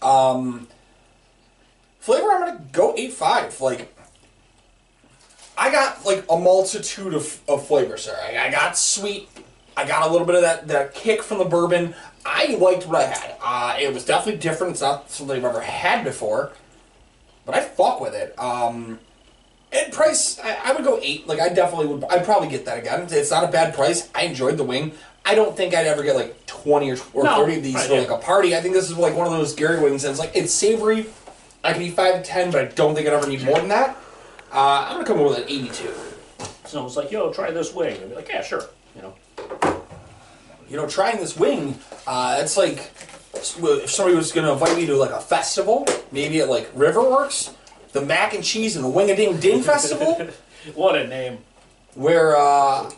Um, 0.00 0.68
flavor, 2.00 2.30
I'm 2.30 2.40
gonna 2.40 2.60
go 2.72 2.94
eight 2.96 3.12
five. 3.12 3.60
Like, 3.60 3.94
I 5.56 5.70
got 5.70 6.04
like 6.04 6.24
a 6.30 6.38
multitude 6.38 7.14
of, 7.14 7.40
of 7.48 7.66
flavors 7.66 8.06
there. 8.06 8.16
I, 8.16 8.48
I 8.48 8.50
got 8.50 8.76
sweet. 8.76 9.28
I 9.76 9.86
got 9.86 10.08
a 10.08 10.10
little 10.10 10.26
bit 10.26 10.36
of 10.36 10.42
that, 10.42 10.68
that 10.68 10.94
kick 10.94 11.22
from 11.22 11.38
the 11.38 11.44
bourbon. 11.44 11.94
I 12.24 12.56
liked 12.58 12.86
what 12.86 12.96
I 12.96 13.04
had. 13.04 13.36
Uh, 13.42 13.76
it 13.80 13.92
was 13.92 14.04
definitely 14.04 14.40
different. 14.40 14.72
It's 14.72 14.82
not 14.82 15.10
something 15.10 15.36
I've 15.36 15.44
ever 15.44 15.60
had 15.60 16.04
before, 16.04 16.52
but 17.44 17.54
I 17.54 17.60
fuck 17.60 18.00
with 18.00 18.14
it. 18.14 18.38
Um, 18.38 18.98
and 19.72 19.92
price, 19.92 20.38
I, 20.38 20.58
I 20.64 20.72
would 20.72 20.84
go 20.84 20.98
eight. 21.02 21.26
Like 21.26 21.40
I 21.40 21.48
definitely 21.48 21.86
would. 21.86 22.04
I'd 22.04 22.24
probably 22.24 22.48
get 22.48 22.64
that 22.66 22.78
again. 22.78 23.08
It's 23.10 23.30
not 23.30 23.44
a 23.44 23.48
bad 23.48 23.74
price. 23.74 24.08
I 24.14 24.22
enjoyed 24.22 24.56
the 24.56 24.64
wing. 24.64 24.92
I 25.24 25.34
don't 25.34 25.56
think 25.56 25.74
I'd 25.74 25.86
ever 25.86 26.02
get 26.02 26.16
like 26.16 26.46
twenty 26.46 26.90
or, 26.90 26.96
or 27.14 27.24
No, 27.24 27.36
thirty 27.36 27.56
of 27.56 27.62
these 27.62 27.86
for 27.86 27.98
like 27.98 28.10
a 28.10 28.18
party. 28.18 28.54
I 28.54 28.60
think 28.60 28.74
this 28.74 28.90
is 28.90 28.96
like 28.98 29.16
one 29.16 29.26
of 29.26 29.32
those 29.32 29.54
Gary 29.54 29.80
wings. 29.80 30.04
And 30.04 30.10
it's 30.10 30.20
like 30.20 30.32
it's 30.34 30.52
savory. 30.52 31.06
I 31.64 31.72
can 31.72 31.82
eat 31.82 31.94
five 31.94 32.16
to 32.16 32.22
ten, 32.22 32.50
but 32.50 32.60
I 32.60 32.64
don't 32.66 32.94
think 32.94 33.06
I'd 33.06 33.14
ever 33.14 33.26
need 33.26 33.42
more 33.44 33.56
than 33.56 33.68
that. 33.68 33.96
Uh, 34.52 34.86
I'm 34.88 34.92
gonna 34.94 35.04
come 35.04 35.18
up 35.20 35.28
with 35.30 35.38
an 35.38 35.44
eighty-two. 35.48 35.92
Someone's 36.64 36.96
like, 36.96 37.10
"Yo, 37.10 37.32
try 37.32 37.50
this 37.50 37.72
wing." 37.74 37.94
I'd 37.94 38.08
be 38.10 38.14
like, 38.16 38.28
"Yeah, 38.28 38.42
sure." 38.42 38.64
You 38.96 39.02
know. 39.02 39.14
You 40.68 40.76
know, 40.76 40.86
trying 40.86 41.18
this 41.18 41.36
wing, 41.36 41.78
uh, 42.06 42.38
it's 42.40 42.56
like 42.56 42.90
if 43.34 43.90
somebody 43.90 44.16
was 44.16 44.32
gonna 44.32 44.52
invite 44.52 44.76
me 44.76 44.86
to 44.86 44.96
like 44.96 45.10
a 45.10 45.20
festival, 45.20 45.86
maybe 46.10 46.40
at 46.40 46.48
like 46.48 46.72
Riverworks, 46.74 47.52
the 47.92 48.00
mac 48.02 48.34
and 48.34 48.42
cheese 48.44 48.76
and 48.76 48.84
the 48.84 48.88
wing 48.88 49.10
a 49.10 49.16
ding 49.16 49.38
ding 49.38 49.62
festival. 49.72 50.28
What 50.74 50.96
a 50.96 51.06
name. 51.06 51.38
where 51.94 52.36
uh, 52.36 52.88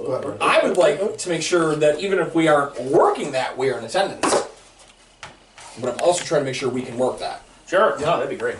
I 0.40 0.60
would 0.62 0.76
like 0.76 1.18
to 1.18 1.28
make 1.28 1.42
sure 1.42 1.74
that 1.76 1.98
even 1.98 2.18
if 2.20 2.34
we 2.34 2.46
aren't 2.48 2.80
working 2.80 3.32
that, 3.32 3.56
we 3.58 3.70
are 3.70 3.78
in 3.78 3.84
attendance. 3.84 4.44
But 5.80 5.94
I'm 5.94 6.00
also 6.00 6.24
trying 6.24 6.42
to 6.42 6.44
make 6.44 6.54
sure 6.54 6.68
we 6.68 6.82
can 6.82 6.96
work 6.96 7.18
that. 7.18 7.42
Sure. 7.66 7.98
No, 7.98 8.18
that'd 8.18 8.28
be 8.30 8.36
great. 8.36 8.56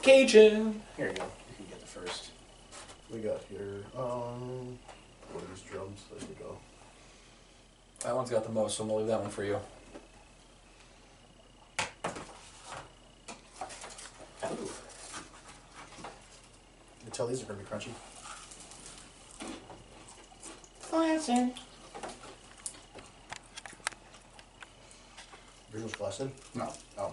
Cajun. 0.00 0.80
Here 0.96 1.08
you 1.08 1.14
go. 1.14 1.24
You 1.24 1.56
can 1.56 1.66
get 1.68 1.80
the 1.80 1.86
first. 1.86 2.30
We 3.12 3.18
got 3.18 3.40
here. 3.50 3.84
Um, 3.96 4.78
what 5.32 5.42
are 5.42 5.46
these 5.52 5.62
drums? 5.62 6.02
There 6.10 6.28
we 6.28 6.34
go. 6.36 6.56
That 8.04 8.14
one's 8.14 8.30
got 8.30 8.44
the 8.44 8.52
most, 8.52 8.76
so 8.76 8.84
I'm 8.84 8.90
gonna 8.90 9.00
leave 9.00 9.08
that 9.08 9.20
one 9.20 9.30
for 9.30 9.42
you. 9.42 9.58
You 14.44 14.48
can 17.02 17.10
tell 17.10 17.26
these 17.26 17.42
are 17.42 17.46
gonna 17.46 17.58
be 17.58 17.64
crunchy. 17.64 17.90
Yours 25.72 25.82
was 25.84 25.92
blasted? 25.92 26.30
No. 26.54 26.72
Oh. 26.96 27.12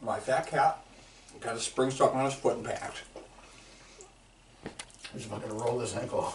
My 0.00 0.18
fat 0.18 0.46
cat 0.46 0.78
got 1.40 1.56
a 1.56 1.60
spring 1.60 1.90
stuck 1.90 2.14
on 2.14 2.24
his 2.24 2.34
foot 2.34 2.56
and 2.56 2.64
packed. 2.64 3.02
I'm 4.64 5.18
just 5.18 5.28
fucking 5.28 5.58
roll 5.58 5.78
this 5.78 5.96
ankle. 5.96 6.32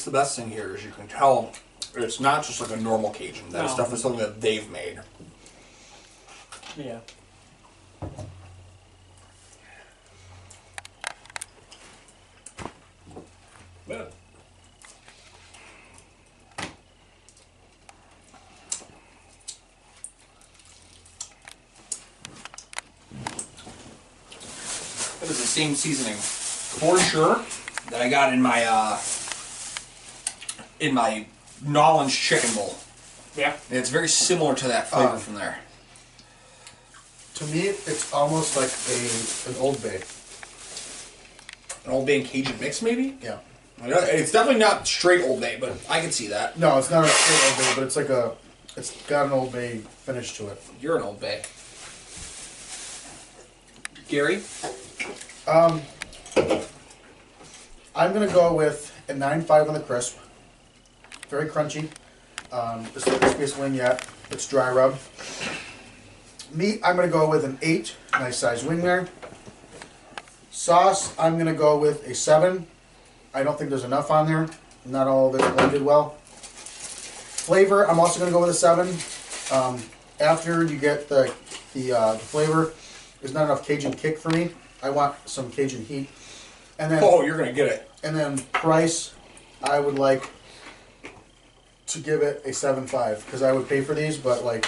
Makes 0.00 0.06
the 0.06 0.10
best 0.18 0.34
thing 0.34 0.48
here 0.50 0.74
is 0.74 0.82
you 0.82 0.90
can 0.92 1.06
tell 1.08 1.52
it's 1.94 2.20
not 2.20 2.42
just 2.42 2.58
like 2.58 2.70
a 2.70 2.76
normal 2.80 3.10
Cajun. 3.10 3.50
That 3.50 3.66
No. 3.66 3.68
stuff 3.68 3.92
is 3.92 4.00
something 4.00 4.20
that 4.20 4.40
they've 4.40 4.70
made. 4.70 4.98
Yeah. 6.74 7.00
But 13.86 14.14
It 25.22 25.28
is 25.28 25.38
the 25.38 25.46
same 25.46 25.74
seasoning, 25.74 26.16
for 26.16 26.98
sure, 26.98 27.44
that 27.90 28.00
I 28.00 28.08
got 28.08 28.32
in 28.32 28.40
my 28.40 28.64
uh, 28.64 28.98
in 30.80 30.94
my 30.94 31.26
Nolan's 31.64 32.14
chicken 32.16 32.54
bowl. 32.54 32.74
yeah, 33.36 33.56
And 33.68 33.78
it's 33.78 33.90
very 33.90 34.08
similar 34.08 34.54
to 34.56 34.68
that 34.68 34.88
flavor 34.88 35.14
Uh, 35.14 35.18
from 35.18 35.34
there. 35.36 35.58
To 37.36 37.44
me, 37.46 37.60
it's 37.68 38.12
almost 38.12 38.56
like 38.56 38.70
a 38.88 39.50
an 39.50 39.56
Old 39.62 39.82
Bay. 39.82 40.00
An 41.86 41.92
Old 41.92 42.06
Bay 42.06 42.20
and 42.20 42.26
Cajun 42.28 42.58
mix, 42.60 42.82
maybe. 42.82 43.16
Yeah. 43.22 43.38
It's 43.82 44.32
definitely 44.32 44.60
not 44.60 44.86
straight 44.86 45.22
Old 45.24 45.40
Bay, 45.40 45.56
but 45.58 45.72
I 45.88 46.00
can 46.02 46.12
see 46.12 46.26
that. 46.28 46.58
No, 46.58 46.76
it's 46.78 46.90
not 46.90 47.04
a 47.04 47.08
straight 47.08 47.48
Old 47.50 47.58
Bay, 47.58 47.72
but 47.76 47.84
it's 47.84 47.96
like 47.96 48.10
a. 48.10 48.32
It's 48.76 48.90
got 49.06 49.26
an 49.26 49.32
Old 49.32 49.52
Bay 49.52 49.78
finish 50.04 50.36
to 50.36 50.48
it. 50.48 50.62
You're 50.82 50.96
an 50.96 51.02
Old 51.02 51.18
Bay. 51.20 51.42
Gary, 54.08 54.42
Um, 55.46 55.80
I'm 57.94 58.12
gonna 58.12 58.26
go 58.32 58.52
with 58.54 58.92
a 59.08 59.14
nine 59.14 59.42
five 59.42 59.66
on 59.68 59.74
the 59.74 59.80
crisp. 59.80 60.18
Very 61.30 61.48
crunchy. 61.48 61.88
Um, 62.50 62.84
this 62.92 63.06
is 63.06 63.54
the 63.54 63.62
wing 63.62 63.74
yet. 63.74 64.04
It's 64.32 64.48
dry 64.48 64.72
rub. 64.72 64.98
Meat, 66.52 66.80
I'm 66.82 66.96
gonna 66.96 67.06
go 67.06 67.30
with 67.30 67.44
an 67.44 67.56
eight. 67.62 67.94
Nice 68.14 68.38
size 68.38 68.64
wing 68.64 68.80
there. 68.80 69.06
Sauce, 70.50 71.16
I'm 71.16 71.38
gonna 71.38 71.54
go 71.54 71.78
with 71.78 72.04
a 72.08 72.16
seven. 72.16 72.66
I 73.32 73.44
don't 73.44 73.56
think 73.56 73.70
there's 73.70 73.84
enough 73.84 74.10
on 74.10 74.26
there. 74.26 74.48
Not 74.84 75.06
all 75.06 75.32
of 75.32 75.40
it 75.40 75.56
blended 75.56 75.82
well. 75.82 76.16
Flavor, 76.20 77.88
I'm 77.88 78.00
also 78.00 78.18
gonna 78.18 78.32
go 78.32 78.40
with 78.40 78.50
a 78.50 78.54
seven. 78.54 78.88
Um, 79.56 79.80
after 80.18 80.64
you 80.64 80.78
get 80.78 81.08
the 81.08 81.32
the, 81.74 81.92
uh, 81.92 82.12
the 82.14 82.18
flavor, 82.18 82.72
there's 83.20 83.32
not 83.32 83.44
enough 83.44 83.64
Cajun 83.64 83.92
kick 83.92 84.18
for 84.18 84.30
me. 84.30 84.50
I 84.82 84.90
want 84.90 85.14
some 85.26 85.48
Cajun 85.52 85.84
heat. 85.84 86.08
And 86.80 86.90
then 86.90 87.04
oh, 87.04 87.22
you're 87.22 87.38
gonna 87.38 87.52
get 87.52 87.68
it. 87.68 87.88
and 88.02 88.16
then 88.16 88.38
price, 88.52 89.14
I 89.62 89.78
would 89.78 89.96
like 89.96 90.28
to 91.90 91.98
give 91.98 92.22
it 92.22 92.42
a 92.44 92.52
seven 92.52 92.86
five 92.86 93.24
because 93.26 93.42
I 93.42 93.52
would 93.52 93.68
pay 93.68 93.80
for 93.80 93.94
these, 93.94 94.16
but 94.16 94.44
like 94.44 94.66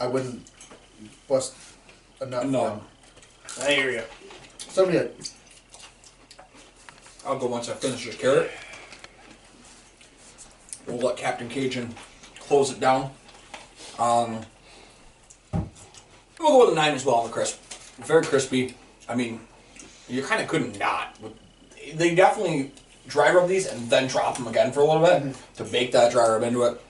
I 0.00 0.06
wouldn't 0.06 0.48
bust 1.28 1.54
a 2.20 2.26
nut. 2.26 2.48
No. 2.48 2.64
them. 2.64 2.80
I 3.60 3.72
hear 3.72 3.90
you. 3.90 4.02
Seventy 4.58 4.98
eight. 4.98 5.32
I'll 7.26 7.38
go 7.38 7.46
once 7.46 7.68
I 7.68 7.74
finish 7.74 8.06
this 8.06 8.16
carrot. 8.16 8.50
We'll 10.86 10.98
let 10.98 11.16
Captain 11.16 11.48
Cajun 11.48 11.94
close 12.38 12.72
it 12.72 12.80
down. 12.80 13.10
Um, 13.98 14.40
we'll 15.52 15.68
go 16.38 16.60
with 16.60 16.72
a 16.72 16.74
nine 16.74 16.94
as 16.94 17.04
well 17.04 17.16
on 17.16 17.26
the 17.26 17.32
crisp. 17.32 17.60
Very 17.98 18.24
crispy. 18.24 18.76
I 19.08 19.14
mean, 19.14 19.40
you 20.08 20.22
kind 20.22 20.40
of 20.40 20.48
couldn't 20.48 20.78
not. 20.78 21.18
They 21.94 22.14
definitely 22.14 22.72
dry 23.08 23.32
rub 23.32 23.48
these 23.48 23.66
and 23.66 23.90
then 23.90 24.06
drop 24.06 24.36
them 24.36 24.46
again 24.46 24.70
for 24.70 24.80
a 24.80 24.84
little 24.84 25.04
bit 25.04 25.34
to 25.56 25.64
bake 25.64 25.92
that 25.92 26.12
dry 26.12 26.28
rub 26.28 26.42
into 26.42 26.62
it. 26.64 26.80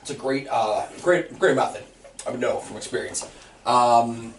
It's 0.00 0.10
a 0.10 0.14
great, 0.14 0.48
uh, 0.50 0.86
great, 1.02 1.38
great 1.38 1.54
method. 1.54 1.84
I 2.26 2.30
would 2.30 2.40
know 2.40 2.58
from 2.58 2.76
experience. 2.76 3.28
Um, 3.66 4.34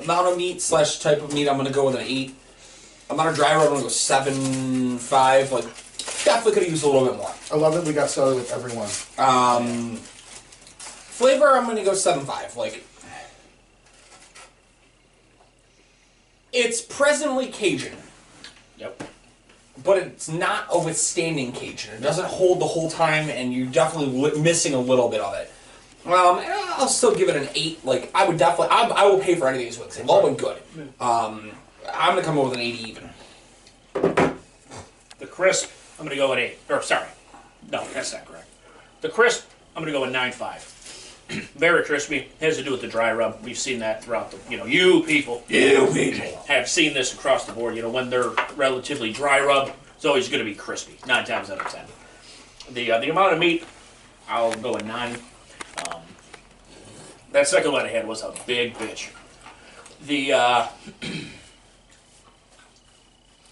amount 0.00 0.28
of 0.28 0.36
meat 0.36 0.62
slash 0.62 1.00
type 1.00 1.22
of 1.22 1.32
meat, 1.34 1.48
I'm 1.48 1.56
gonna 1.56 1.70
go 1.70 1.86
with 1.86 1.96
an 1.96 2.02
eight. 2.02 2.34
Amount 3.10 3.30
of 3.30 3.34
dry 3.34 3.54
rub, 3.54 3.64
I'm 3.64 3.70
gonna 3.70 3.82
go 3.82 3.88
seven, 3.88 4.98
five. 4.98 5.50
Like, 5.50 5.64
definitely 6.24 6.52
could 6.52 6.62
have 6.62 6.70
used 6.70 6.84
a 6.84 6.88
little 6.88 7.06
bit 7.06 7.16
more. 7.16 7.32
I 7.50 7.56
love 7.56 7.76
it. 7.76 7.84
We 7.84 7.92
got 7.92 8.10
started 8.10 8.36
with 8.36 8.52
everyone. 8.52 8.88
Um, 9.18 9.96
flavor, 9.96 11.48
I'm 11.56 11.66
gonna 11.66 11.84
go 11.84 11.94
seven, 11.94 12.24
five. 12.24 12.56
Like, 12.56 12.84
it's 16.52 16.80
presently 16.80 17.46
Cajun, 17.48 17.96
Yep. 18.78 19.02
but 19.84 19.98
it's 19.98 20.28
not 20.28 20.66
a 20.70 20.78
withstanding 20.82 21.52
Cajun. 21.52 21.94
It 21.94 22.00
doesn't 22.02 22.26
hold 22.26 22.60
the 22.60 22.66
whole 22.66 22.90
time, 22.90 23.28
and 23.28 23.52
you're 23.52 23.66
definitely 23.66 24.40
missing 24.40 24.74
a 24.74 24.80
little 24.80 25.08
bit 25.08 25.20
of 25.20 25.34
it. 25.34 25.50
Um, 26.06 26.40
I'll 26.78 26.88
still 26.88 27.14
give 27.14 27.28
it 27.28 27.36
an 27.36 27.48
eight. 27.54 27.84
Like, 27.84 28.10
I 28.14 28.26
would 28.26 28.38
definitely, 28.38 28.68
I, 28.74 28.84
I 28.88 29.04
will 29.06 29.18
pay 29.18 29.34
for 29.34 29.46
any 29.48 29.58
of 29.58 29.64
these 29.64 29.78
wings. 29.78 29.96
They've 29.96 30.08
all 30.08 30.22
been 30.22 30.36
good. 30.36 30.56
Um, 31.00 31.50
I'm 31.92 32.10
gonna 32.14 32.22
come 32.22 32.38
up 32.38 32.44
with 32.46 32.54
an 32.54 32.60
eighty 32.60 32.88
even. 32.90 33.10
The 35.18 35.26
crisp, 35.26 35.70
I'm 35.98 36.04
gonna 36.06 36.16
go 36.16 36.30
with 36.30 36.38
eight. 36.38 36.58
Or 36.70 36.80
sorry, 36.82 37.08
no, 37.70 37.84
that's 37.92 38.12
not 38.12 38.24
correct. 38.24 38.46
The 39.00 39.08
crisp, 39.08 39.48
I'm 39.76 39.82
gonna 39.82 39.92
go 39.92 40.00
with 40.02 40.12
nine 40.12 40.32
five. 40.32 40.62
Very 41.56 41.84
crispy. 41.84 42.28
Has 42.40 42.56
to 42.56 42.64
do 42.64 42.72
with 42.72 42.80
the 42.80 42.88
dry 42.88 43.12
rub. 43.12 43.42
We've 43.44 43.58
seen 43.58 43.80
that 43.80 44.02
throughout 44.02 44.30
the. 44.30 44.38
You 44.50 44.56
know, 44.56 44.64
you 44.64 45.02
people. 45.02 45.42
You 45.48 45.88
people. 45.92 46.42
have 46.46 46.68
seen 46.68 46.94
this 46.94 47.12
across 47.12 47.44
the 47.44 47.52
board. 47.52 47.76
You 47.76 47.82
know, 47.82 47.90
when 47.90 48.08
they're 48.08 48.30
relatively 48.56 49.12
dry 49.12 49.40
rub, 49.40 49.70
it's 49.94 50.06
always 50.06 50.28
going 50.28 50.38
to 50.38 50.44
be 50.44 50.54
crispy. 50.54 50.96
Nine 51.06 51.24
times 51.26 51.50
out 51.50 51.60
of 51.60 51.70
ten. 51.70 51.84
The 52.72 52.92
uh, 52.92 53.00
the 53.00 53.10
amount 53.10 53.34
of 53.34 53.38
meat, 53.38 53.64
I'll 54.28 54.54
go 54.54 54.74
a 54.74 54.82
nine. 54.82 55.18
Um, 55.90 56.00
that 57.32 57.46
second 57.46 57.72
one 57.72 57.84
I 57.84 57.88
had 57.88 58.06
was 58.08 58.22
a 58.22 58.32
big 58.46 58.74
bitch. 58.74 59.10
The 60.06 60.32
uh, 60.32 60.68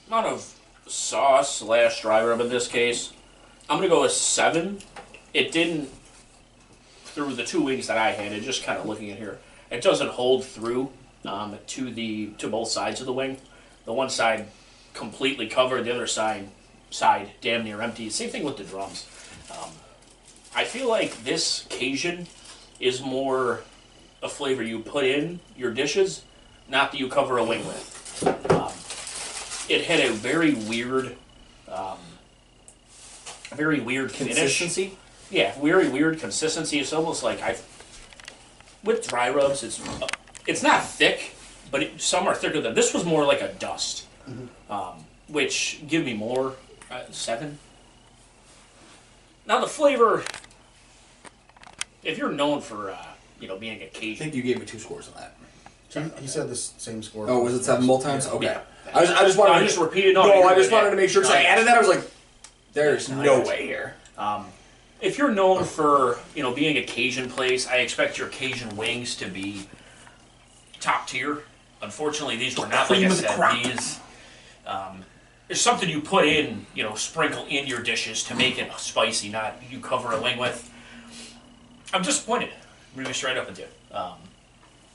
amount 0.07 0.27
of 0.27 0.55
sauce 0.87 1.57
slash 1.57 2.01
dry 2.01 2.25
rub 2.25 2.41
in 2.41 2.49
this 2.49 2.69
case, 2.69 3.13
I'm 3.69 3.79
gonna 3.79 3.89
go 3.89 4.03
with 4.03 4.13
seven. 4.13 4.79
It 5.35 5.53
didn't 5.53 5.91
through 7.17 7.35
the 7.35 7.45
two 7.45 7.63
wings 7.63 7.87
that 7.87 7.97
I 7.97 8.13
had. 8.13 8.33
and 8.33 8.43
just 8.43 8.63
kind 8.63 8.79
of 8.79 8.85
looking 8.85 9.11
at 9.11 9.17
here, 9.17 9.39
it 9.71 9.81
doesn't 9.81 10.11
hold 10.11 10.45
through 10.45 10.91
um, 11.25 11.59
to 11.69 11.91
the 11.91 12.27
to 12.39 12.47
both 12.47 12.69
sides 12.69 13.01
of 13.01 13.07
the 13.07 13.13
wing. 13.13 13.39
The 13.87 13.93
one 13.95 14.11
side 14.11 14.49
completely 14.93 15.49
covered, 15.49 15.85
the 15.85 15.95
other 15.95 16.07
side 16.07 16.49
side 16.91 17.31
damn 17.41 17.65
near 17.65 17.81
empty. 17.81 18.11
Same 18.11 18.29
thing 18.29 18.45
with 18.45 18.59
the 18.59 18.65
drums. 18.65 19.09
Um, 19.51 19.71
I 20.55 20.65
feel 20.65 20.89
like 20.89 21.25
this 21.25 21.67
Cajun 21.71 22.27
is 22.79 23.01
more 23.01 23.63
a 24.23 24.29
flavor 24.29 24.63
you 24.63 24.81
put 24.81 25.05
in 25.05 25.41
your 25.57 25.73
dishes, 25.73 26.23
not 26.69 26.93
that 26.93 26.99
you 26.99 27.09
cover 27.09 27.39
a 27.39 27.45
wing 27.45 27.67
with. 27.67 28.23
Um, 28.51 28.73
it 29.75 29.87
had 29.87 30.01
a 30.01 30.13
very 30.13 30.55
weird, 30.55 31.17
um, 31.69 31.99
very 33.55 33.81
weird 33.81 34.13
finish. 34.13 34.37
Consistency. 34.37 34.99
Yeah, 35.31 35.59
very 35.61 35.89
weird 35.89 36.21
consistency. 36.21 36.79
It's 36.79 36.93
almost 36.93 37.23
like 37.23 37.43
I, 37.43 37.57
with 38.85 39.07
dry 39.07 39.31
rubs, 39.31 39.63
it's 39.63 39.81
it's 40.47 40.63
not 40.63 40.85
thick, 40.87 41.35
but 41.71 41.83
it, 41.83 42.01
some 42.01 42.27
are 42.27 42.35
thicker 42.35 42.61
than 42.61 42.75
this. 42.75 42.95
Was 42.95 43.05
more 43.05 43.25
like 43.25 43.41
a 43.41 43.53
dust, 43.55 44.07
um, 44.71 45.05
which 45.29 45.83
give 45.89 46.05
me 46.05 46.15
more 46.15 46.55
uh, 46.91 47.01
seven. 47.11 47.59
Now 49.47 49.61
the 49.61 49.67
flavor, 49.67 50.25
if 52.05 52.19
you're 52.19 52.33
known 52.33 52.61
for 52.61 52.91
uh, 52.91 52.97
you 53.41 53.49
know 53.49 53.57
being 53.59 53.83
a 53.83 53.87
Cajun, 53.87 54.13
I 54.13 54.17
think 54.17 54.35
you 54.35 54.43
gave 54.43 54.61
me 54.61 54.67
two 54.67 54.79
scores 54.79 55.09
on 55.09 55.15
that. 55.21 55.37
He, 55.89 56.23
he 56.23 56.27
said 56.29 56.49
the 56.49 56.57
same 56.57 57.03
score. 57.03 57.29
Oh, 57.29 57.43
was 57.43 57.55
it 57.55 57.65
seven 57.65 57.87
both 57.87 58.03
times? 58.03 58.27
Okay. 58.27 58.47
Yeah. 58.47 58.61
I, 58.95 59.01
was, 59.01 59.11
I 59.11 59.25
just 59.25 59.39
wanted 59.39 59.53
No, 59.53 59.57
I 59.57 59.61
to 59.61 59.67
just 59.67 59.79
repeated. 59.79 60.15
No, 60.15 60.27
No, 60.27 60.35
you're 60.35 60.47
I 60.49 60.55
just 60.55 60.71
wanted 60.71 60.91
to 60.91 60.97
make 60.97 61.11
sure. 61.11 61.25
So 61.25 61.31
No, 61.31 61.37
I 61.39 61.43
added 61.43 61.67
that. 61.67 61.77
I 61.77 61.81
was 61.81 61.89
like, 61.89 62.09
"There's 62.73 63.09
No, 63.09 63.23
no 63.23 63.41
way 63.41 63.67
here." 63.67 63.95
Um, 64.19 64.47
if 65.01 65.19
you're 65.19 65.31
known 65.31 65.65
for 65.65 66.19
you 66.35 66.43
know 66.43 66.53
being 66.53 66.77
a 66.77 66.83
Cajun 66.83 67.29
place, 67.29 67.67
I 67.67 67.77
expect 67.79 68.19
your 68.19 68.29
Cajun 68.29 68.77
wings 68.77 69.17
to 69.17 69.29
be 69.29 69.69
top 70.81 71.07
tier. 71.07 71.43
Unfortunately, 71.83 72.37
these 72.37 72.59
were 72.59 72.67
not. 72.67 72.91
Like 72.91 73.05
I 73.05 73.09
said, 73.11 73.65
these. 73.65 74.01
Um, 74.67 75.05
there's 75.49 75.61
something 75.61 75.89
you 75.89 76.01
put 76.01 76.27
in, 76.27 76.67
you 76.75 76.83
know, 76.83 76.97
sprinkle 76.97 77.47
in 77.47 77.69
your 77.69 77.81
dishes 77.81 78.25
to 78.25 78.35
make 78.35 78.59
it 78.59 78.73
spicy, 78.79 79.29
not 79.29 79.57
you 79.71 79.79
cover 79.79 80.11
a 80.13 80.21
wing 80.21 80.39
with. 80.39 80.73
I'm 81.95 82.03
disappointed. 82.03 82.49
I'm 82.49 82.97
gonna 82.97 83.09
be 83.09 83.15
straight 83.15 83.37
up 83.37 83.49
with 83.49 83.59
you. 83.59 83.67
Um, 83.93 84.15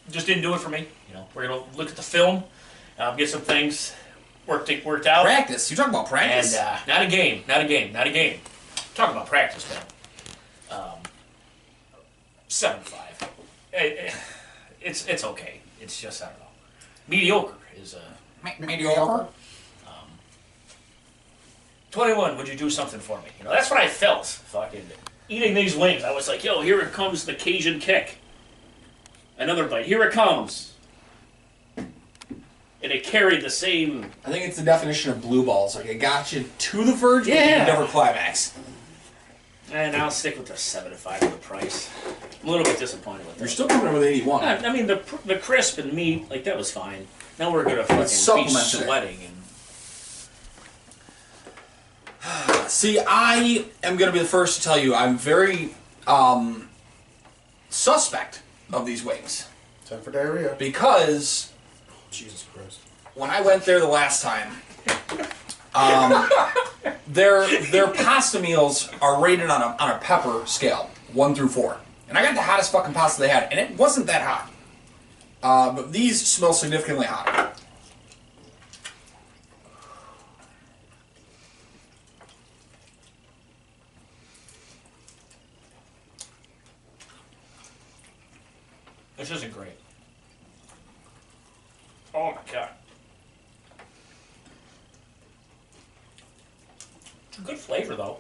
just 0.10 0.28
didn't 0.28 0.44
do 0.44 0.54
it 0.54 0.60
for 0.60 0.68
me. 0.68 0.88
You 1.08 1.14
know, 1.14 1.26
we're 1.34 1.48
gonna 1.48 1.64
look 1.78 1.90
at 1.90 1.96
the 1.96 2.02
film, 2.02 2.44
um, 3.00 3.16
get 3.16 3.30
some 3.30 3.42
things 3.42 3.94
worked 4.46 4.72
worked 4.84 5.08
out. 5.08 5.24
Practice. 5.24 5.70
You 5.72 5.78
talking 5.78 5.94
about 5.94 6.10
practice. 6.10 6.56
And 6.56 6.68
uh, 6.68 6.80
not 6.88 7.02
a 7.04 7.08
game, 7.08 7.44
not 7.48 7.62
a 7.62 7.68
game, 7.68 7.94
not 7.94 8.08
a 8.08 8.12
game. 8.12 8.40
Talk 8.96 9.12
about 9.12 9.28
practice, 9.28 9.66
man. 9.70 10.80
Um, 10.80 10.98
seven 12.48 12.82
five. 12.82 13.30
Eh, 13.74 13.96
eh, 14.08 14.12
It's 14.82 15.08
it's 15.08 15.24
okay. 15.24 15.62
It's 15.80 16.00
just 16.00 16.22
I 16.22 16.28
don't 16.28 16.40
know. 16.40 16.46
Mediocre 17.08 17.54
is 17.82 17.94
a 17.96 18.02
Me- 18.46 18.56
mediocre. 18.60 19.28
um, 19.88 20.08
21, 21.92 22.38
would 22.38 22.48
you 22.48 22.56
do 22.56 22.70
something 22.70 23.00
for 23.00 23.18
me? 23.20 23.26
You 23.38 23.46
know, 23.46 23.52
that's 23.52 23.70
what 23.70 23.80
I 23.80 23.88
felt 23.88 24.26
fucking 24.26 24.88
eating 25.30 25.54
these 25.54 25.76
wings. 25.76 26.04
I 26.04 26.12
was 26.12 26.28
like, 26.28 26.44
yo, 26.44 26.62
here 26.62 26.80
it 26.80 26.94
comes 26.94 27.26
the 27.26 27.34
Cajun 27.34 27.80
kick. 27.80 28.18
Another 29.38 29.68
bite, 29.68 29.86
here 29.86 30.04
it 30.04 30.14
comes. 30.14 30.74
And 31.78 32.92
it 32.92 33.04
carried 33.04 33.42
the 33.44 33.50
same. 33.50 34.10
I 34.26 34.32
think 34.32 34.46
it's 34.48 34.58
the 34.58 34.64
definition 34.64 35.12
of 35.12 35.22
blue 35.22 35.44
balls. 35.46 35.76
Like 35.76 35.86
it 35.86 35.96
got 36.00 36.32
you 36.34 36.46
to 36.58 36.84
the 36.84 36.94
verge, 36.94 37.26
but 37.26 37.34
you 37.34 37.40
never 37.40 37.86
climax. 37.86 38.58
And 39.72 39.96
I'll 39.96 40.12
stick 40.12 40.38
with 40.38 40.48
the 40.48 40.58
7 40.58 40.92
to 40.92 40.98
5 40.98 41.20
for 41.20 41.26
the 41.26 41.32
price. 41.38 41.90
I'm 42.42 42.48
a 42.48 42.52
little 42.52 42.66
bit 42.66 42.78
disappointed 42.78 43.26
with 43.26 43.36
that. 43.36 43.40
You're 43.42 43.48
still 43.50 43.68
coming 43.68 43.88
in 43.88 43.94
with 43.94 44.04
81. 44.04 44.44
I, 44.44 44.58
I 44.68 44.74
mean, 44.74 44.88
the, 44.88 45.02
the 45.26 45.38
crisp 45.38 45.78
and 45.78 45.90
the 45.92 45.94
meat, 45.96 46.30
like, 46.30 46.44
that 46.44 46.58
was 46.58 46.72
fine. 46.72 47.08
Now 47.40 47.52
we're 47.52 47.64
gonna 47.64 47.84
fucking 47.84 48.04
be 48.04 48.08
supplemented 48.10 48.82
it. 48.82 48.86
sweating. 48.86 49.18
And 49.26 49.32
See, 52.70 53.00
I 53.00 53.66
am 53.84 53.98
going 53.98 54.10
to 54.10 54.14
be 54.14 54.20
the 54.20 54.26
first 54.30 54.58
to 54.58 54.64
tell 54.64 54.78
you 54.78 54.94
I'm 54.94 55.18
very 55.18 55.74
um, 56.08 56.70
suspect 57.70 58.42
of 58.72 58.86
these 58.86 59.04
wings 59.04 59.48
Time 59.86 60.02
for 60.02 60.12
diarrhea. 60.12 60.56
because 60.60 61.52
Jesus 62.12 62.46
Christ. 62.54 62.80
when 63.16 63.30
I 63.30 63.42
went 63.42 63.64
there 63.66 63.80
the 63.80 63.88
last 63.88 64.22
time, 64.22 64.52
um, 65.74 66.30
their 67.08 67.48
their 67.72 67.88
pasta 67.88 68.40
meals 68.40 68.90
are 69.02 69.22
rated 69.22 69.50
on 69.50 69.62
a 69.62 69.76
on 69.80 69.92
a 69.92 69.98
pepper 70.00 70.44
scale, 70.46 70.90
one 71.14 71.36
through 71.36 71.50
four, 71.50 71.78
and 72.10 72.18
I 72.18 72.24
got 72.24 72.36
the 72.36 72.42
hottest 72.42 72.72
fucking 72.72 72.94
pasta 72.94 73.22
they 73.22 73.30
had, 73.30 73.52
and 73.52 73.60
it 73.60 73.78
wasn't 73.78 74.08
that 74.08 74.22
hot. 74.22 74.52
Uh, 75.44 75.72
but 75.72 75.92
these 75.92 76.26
smell 76.26 76.54
significantly 76.54 77.06
hotter. 77.06 77.52
This 89.18 89.30
isn't 89.30 89.54
great. 89.54 89.74
Oh 92.14 92.32
my 92.32 92.52
god. 92.52 92.70
It's 97.30 97.31
a 97.31 97.31
good 97.46 97.58
flavor 97.58 97.96
though. 97.96 98.18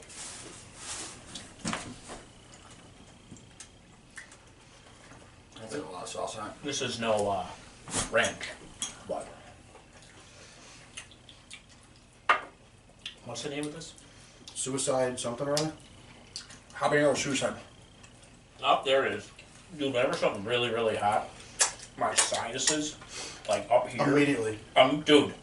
That's 5.60 5.76
a 5.76 5.82
lot 5.82 6.04
of 6.04 6.10
sauce 6.10 6.38
on 6.38 6.48
it. 6.48 6.54
This 6.64 6.82
is 6.82 7.00
no 7.00 7.30
uh, 7.30 7.46
ranch. 8.12 8.50
But 9.08 9.28
What's 13.26 13.44
the 13.44 13.50
name 13.50 13.66
of 13.66 13.74
this? 13.74 13.94
Suicide 14.56 15.20
something 15.20 15.48
or 15.48 15.54
other? 15.54 15.72
habanero 16.76 17.16
suicide. 17.16 17.54
Oh, 18.64 18.82
there 18.84 19.06
it 19.06 19.14
is. 19.14 19.30
Dude, 19.78 19.94
whenever 19.94 20.14
something 20.14 20.44
really, 20.44 20.70
really 20.70 20.98
hot, 20.98 21.30
my 21.98 22.14
sinuses, 22.16 22.96
like 23.48 23.70
up 23.72 23.88
here. 23.88 24.04
Immediately. 24.04 24.60
Um, 24.76 25.02
dude. 25.02 25.34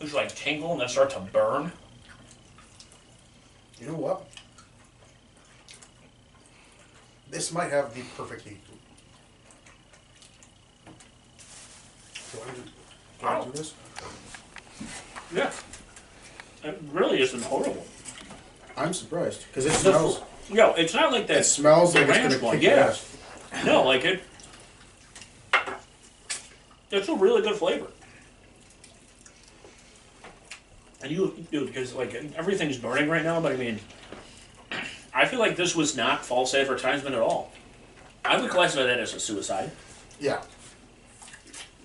It's 0.00 0.14
like 0.14 0.34
tingle 0.34 0.72
and 0.72 0.80
then 0.80 0.88
start 0.88 1.10
to 1.10 1.20
burn. 1.20 1.70
You 3.80 3.88
know 3.88 3.94
what? 3.94 4.26
This 7.30 7.52
might 7.52 7.70
have 7.70 7.94
the 7.94 8.02
perfect 8.16 8.46
heat. 8.46 8.58
Do 12.32 12.38
I, 12.40 12.54
do, 12.54 12.62
do, 13.20 13.26
I 13.26 13.44
do 13.44 13.50
this? 13.52 13.74
Yeah. 15.34 15.50
It 16.62 16.80
really 16.92 17.20
isn't 17.20 17.42
horrible. 17.42 17.84
I'm 18.76 18.94
surprised 18.94 19.46
because 19.48 19.66
it 19.66 19.72
The 19.72 19.78
smells. 19.78 20.22
Yo, 20.50 20.72
it's 20.74 20.94
not 20.94 21.12
like 21.12 21.26
that. 21.26 21.38
It 21.38 21.44
smells 21.44 21.94
like 21.94 22.08
it's 22.08 22.18
gonna 22.18 22.38
one, 22.38 22.54
kick 22.56 22.64
yeah. 22.64 22.86
ass. 22.86 23.16
No, 23.64 23.82
like 23.84 24.04
it. 24.04 24.22
It's 26.90 27.08
a 27.08 27.14
really 27.14 27.42
good 27.42 27.56
flavor. 27.56 27.86
And 31.04 31.12
you, 31.12 31.46
dude, 31.52 31.66
because 31.66 31.94
like 31.94 32.14
everything's 32.34 32.78
burning 32.78 33.10
right 33.10 33.22
now, 33.22 33.38
but 33.38 33.52
I 33.52 33.56
mean, 33.56 33.78
I 35.12 35.26
feel 35.26 35.38
like 35.38 35.54
this 35.54 35.76
was 35.76 35.94
not 35.94 36.24
false 36.24 36.54
advertisement 36.54 37.14
at 37.14 37.20
all. 37.20 37.52
I 38.24 38.40
would 38.40 38.50
classify 38.50 38.84
that 38.84 38.98
as 38.98 39.12
a 39.12 39.20
suicide. 39.20 39.70
Yeah. 40.18 40.42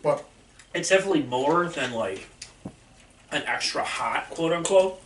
But 0.02 0.24
It's 0.74 0.88
definitely 0.88 1.24
more 1.24 1.68
than 1.68 1.92
like 1.92 2.30
an 3.30 3.44
extra 3.46 3.84
hot, 3.84 4.30
quote 4.30 4.54
unquote. 4.54 5.02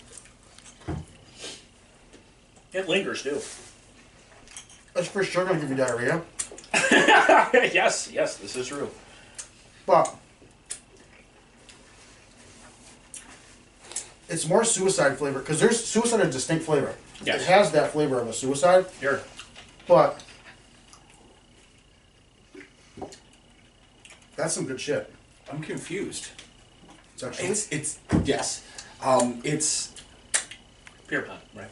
It 2.72 2.88
lingers 2.88 3.24
too. 3.24 3.42
it's 4.96 5.08
for 5.08 5.24
sure 5.24 5.44
gonna 5.46 5.60
give 5.60 5.72
you 5.72 5.76
diarrhea. 5.76 6.22
yes, 6.74 8.12
yes, 8.14 8.38
this 8.38 8.56
is 8.56 8.68
true. 8.68 8.92
But 9.88 10.16
it's 14.34 14.48
more 14.48 14.64
suicide 14.64 15.18
flavor 15.18 15.40
because 15.40 15.60
there's 15.60 15.84
suicide 15.84 16.22
a 16.22 16.30
distinct 16.30 16.66
flavor. 16.66 16.96
Yes. 17.24 17.42
It 17.42 17.46
has 17.48 17.72
that 17.72 17.92
flavor 17.92 18.20
of 18.20 18.28
a 18.28 18.34
suicide, 18.34 18.88
Here, 19.00 19.22
but 19.88 20.24
that's 24.36 24.54
some 24.54 24.66
good 24.66 24.82
shit. 24.82 25.14
I'm 25.52 25.62
confused. 25.62 26.30
It's 27.14 27.24
actually 27.24 27.48
It's 27.50 27.68
it's 27.72 28.00
yes. 28.24 28.64
Um, 29.02 29.40
it's 29.44 29.94
beer 31.08 31.22
pong, 31.22 31.38
right? 31.56 31.68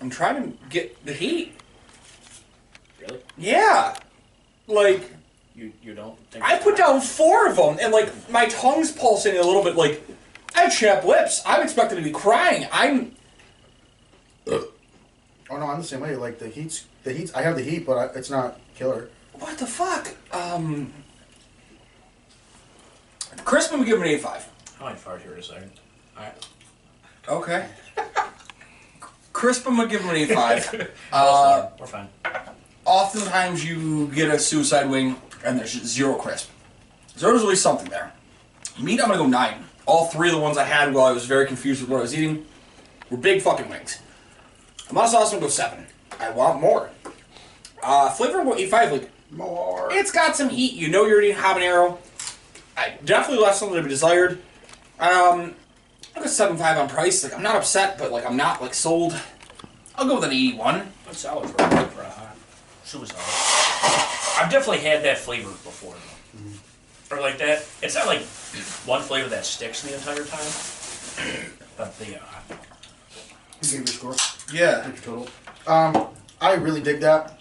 I'm 0.00 0.10
trying 0.10 0.42
to 0.42 0.58
get 0.68 1.04
the 1.04 1.12
heat. 1.12 1.54
Really? 3.00 3.20
Yeah, 3.36 3.96
like 4.68 5.10
You 5.56 5.72
you 5.82 5.94
don't 5.94 6.16
think 6.30 6.44
I 6.44 6.58
put 6.58 6.76
down 6.76 7.00
four 7.00 7.48
of 7.48 7.56
them, 7.56 7.78
and 7.80 7.92
like 7.92 8.30
my 8.30 8.46
tongue's 8.46 8.92
pulsing 8.92 9.36
a 9.36 9.42
little 9.42 9.64
bit. 9.64 9.74
Like 9.74 10.02
I 10.58 10.62
have 10.62 10.76
chapped 10.76 11.04
lips. 11.04 11.40
I'm 11.46 11.62
expected 11.62 11.96
to 11.96 12.02
be 12.02 12.10
crying. 12.10 12.66
I'm 12.72 13.14
Oh 14.50 15.56
no, 15.56 15.66
I'm 15.66 15.78
the 15.78 15.84
same 15.86 16.00
way. 16.00 16.16
Like 16.16 16.38
the 16.38 16.48
heat's 16.48 16.84
the 17.04 17.12
heat's. 17.12 17.32
I 17.34 17.42
have 17.42 17.56
the 17.56 17.62
heat, 17.62 17.86
but 17.86 17.96
I, 17.96 18.18
it's 18.18 18.28
not 18.28 18.58
killer. 18.74 19.08
what 19.34 19.56
the 19.56 19.66
fuck? 19.66 20.14
Um, 20.32 20.92
Chris, 23.44 23.66
I'm 23.68 23.76
gonna 23.78 23.84
give 23.86 23.96
him 23.98 24.02
an 24.02 24.08
eight 24.08 24.20
five. 24.20 24.48
I 24.80 24.84
might 24.84 24.98
fart 24.98 25.22
here 25.22 25.32
in 25.34 25.38
a 25.38 25.42
second. 25.42 25.70
Alright. 26.16 26.48
Okay. 27.28 27.66
Crisp, 29.32 29.66
I'm 29.68 29.76
gonna 29.76 29.88
give 29.88 30.00
him 30.00 30.10
an 30.10 30.16
eight 30.16 30.32
five. 30.32 30.90
uh, 31.12 31.68
We're 31.78 31.86
fine. 31.86 32.08
oftentimes 32.84 33.64
you 33.64 34.08
get 34.08 34.28
a 34.30 34.38
suicide 34.38 34.90
wing 34.90 35.16
and 35.44 35.58
there's 35.58 35.70
zero 35.86 36.14
crisp. 36.14 36.50
So 37.14 37.28
there's 37.28 37.42
at 37.42 37.48
least 37.48 37.62
something 37.62 37.88
there. 37.88 38.12
Meat, 38.80 39.00
I'm 39.00 39.06
gonna 39.06 39.18
go 39.18 39.26
nine. 39.28 39.64
All 39.88 40.04
three 40.04 40.28
of 40.28 40.34
the 40.34 40.40
ones 40.40 40.58
I 40.58 40.64
had 40.64 40.92
while 40.92 41.06
I 41.06 41.12
was 41.12 41.24
very 41.24 41.46
confused 41.46 41.80
with 41.80 41.88
what 41.88 41.96
I 41.96 42.02
was 42.02 42.14
eating 42.14 42.44
were 43.08 43.16
big 43.16 43.40
fucking 43.40 43.70
wings. 43.70 43.98
Amount 44.90 45.08
sauce, 45.08 45.32
I'm 45.32 45.38
gonna 45.38 45.46
go 45.46 45.50
seven. 45.50 45.86
I 46.20 46.28
want 46.30 46.60
more. 46.60 46.90
Uh, 47.82 48.10
flavor, 48.10 48.38
I'm 48.40 48.44
gonna 48.44 48.56
go 48.56 48.62
eight 48.62 48.70
five. 48.70 48.92
Like 48.92 49.10
More. 49.30 49.88
it's 49.90 50.12
got 50.12 50.36
some 50.36 50.50
heat. 50.50 50.74
You 50.74 50.88
know 50.88 51.06
you're 51.06 51.22
eating 51.22 51.36
habanero. 51.36 51.96
I 52.76 52.98
definitely 53.02 53.42
left 53.42 53.56
something 53.56 53.78
to 53.78 53.82
be 53.82 53.88
desired. 53.88 54.42
Um, 55.00 55.54
I'll 56.14 56.22
go 56.22 56.26
seven 56.26 56.58
five 56.58 56.76
on 56.76 56.88
price. 56.90 57.24
Like 57.24 57.34
I'm 57.34 57.42
not 57.42 57.56
upset, 57.56 57.96
but 57.96 58.12
like 58.12 58.26
I'm 58.26 58.36
not 58.36 58.60
like 58.60 58.74
sold. 58.74 59.18
I'll 59.96 60.06
go 60.06 60.16
with 60.16 60.24
an 60.24 60.32
eighty-one. 60.32 60.92
That's 61.06 61.20
solid 61.20 61.48
for 61.48 61.62
a, 61.62 61.86
for 61.86 62.02
a 62.02 62.10
hot 62.10 62.36
suicide. 62.84 63.16
I've 64.38 64.50
definitely 64.52 64.84
had 64.86 65.02
that 65.04 65.16
flavor 65.16 65.48
before 65.48 65.94
though. 65.94 66.40
Or 67.10 67.20
like 67.20 67.38
that. 67.38 67.64
It's 67.82 67.94
not 67.94 68.06
like 68.06 68.20
one 68.86 69.00
flavor 69.02 69.28
that 69.30 69.44
sticks 69.46 69.82
the 69.82 69.94
entire 69.94 70.24
time. 70.24 71.42
But 71.76 71.98
the 71.98 72.16
uh, 72.16 72.56
You 73.62 73.70
gave 73.70 73.72
your 73.80 73.86
score. 73.86 74.16
Yeah. 74.52 74.86
Your 74.86 74.96
total. 74.96 75.28
Um, 75.66 76.08
I 76.40 76.54
really 76.54 76.80
dig 76.80 77.00
that. 77.00 77.40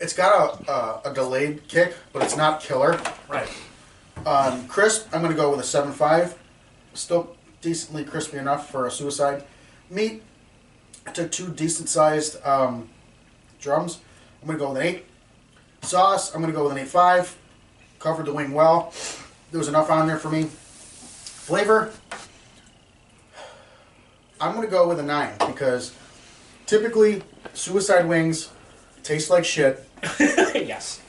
It's 0.00 0.12
got 0.14 0.60
a, 0.66 0.72
a 0.72 1.10
a 1.10 1.14
delayed 1.14 1.68
kick, 1.68 1.94
but 2.12 2.22
it's 2.22 2.36
not 2.36 2.60
killer. 2.60 2.98
right. 3.28 3.48
Um, 4.26 4.66
crisp, 4.66 5.08
I'm 5.12 5.22
gonna 5.22 5.34
go 5.34 5.50
with 5.50 5.60
a 5.60 5.64
seven 5.64 5.92
five. 5.92 6.36
Still 6.94 7.36
decently 7.60 8.04
crispy 8.04 8.38
enough 8.38 8.70
for 8.70 8.86
a 8.86 8.90
suicide. 8.90 9.44
Meat, 9.90 10.22
I 11.06 11.10
took 11.12 11.30
two 11.30 11.48
decent 11.48 11.88
sized 11.88 12.42
um, 12.46 12.88
drums. 13.60 14.00
I'm 14.40 14.46
gonna 14.46 14.58
go 14.58 14.72
with 14.72 14.80
an 14.82 14.86
eight. 14.88 15.04
Sauce, 15.82 16.34
I'm 16.34 16.40
gonna 16.40 16.52
go 16.52 16.64
with 16.64 16.72
an 16.72 16.78
eight 16.78 16.88
five. 16.88 17.36
Covered 18.00 18.26
the 18.26 18.32
wing 18.32 18.52
well. 18.52 18.92
There 19.52 19.58
was 19.58 19.68
enough 19.68 19.90
on 19.90 20.06
there 20.08 20.18
for 20.18 20.30
me. 20.30 20.44
Flavor, 20.44 21.92
I'm 24.40 24.54
gonna 24.54 24.66
go 24.66 24.88
with 24.88 24.98
a 24.98 25.02
nine 25.02 25.34
because 25.46 25.94
typically 26.66 27.22
suicide 27.52 28.08
wings 28.08 28.50
taste 29.02 29.28
like 29.30 29.44
shit. 29.44 29.86
yes. 30.18 31.00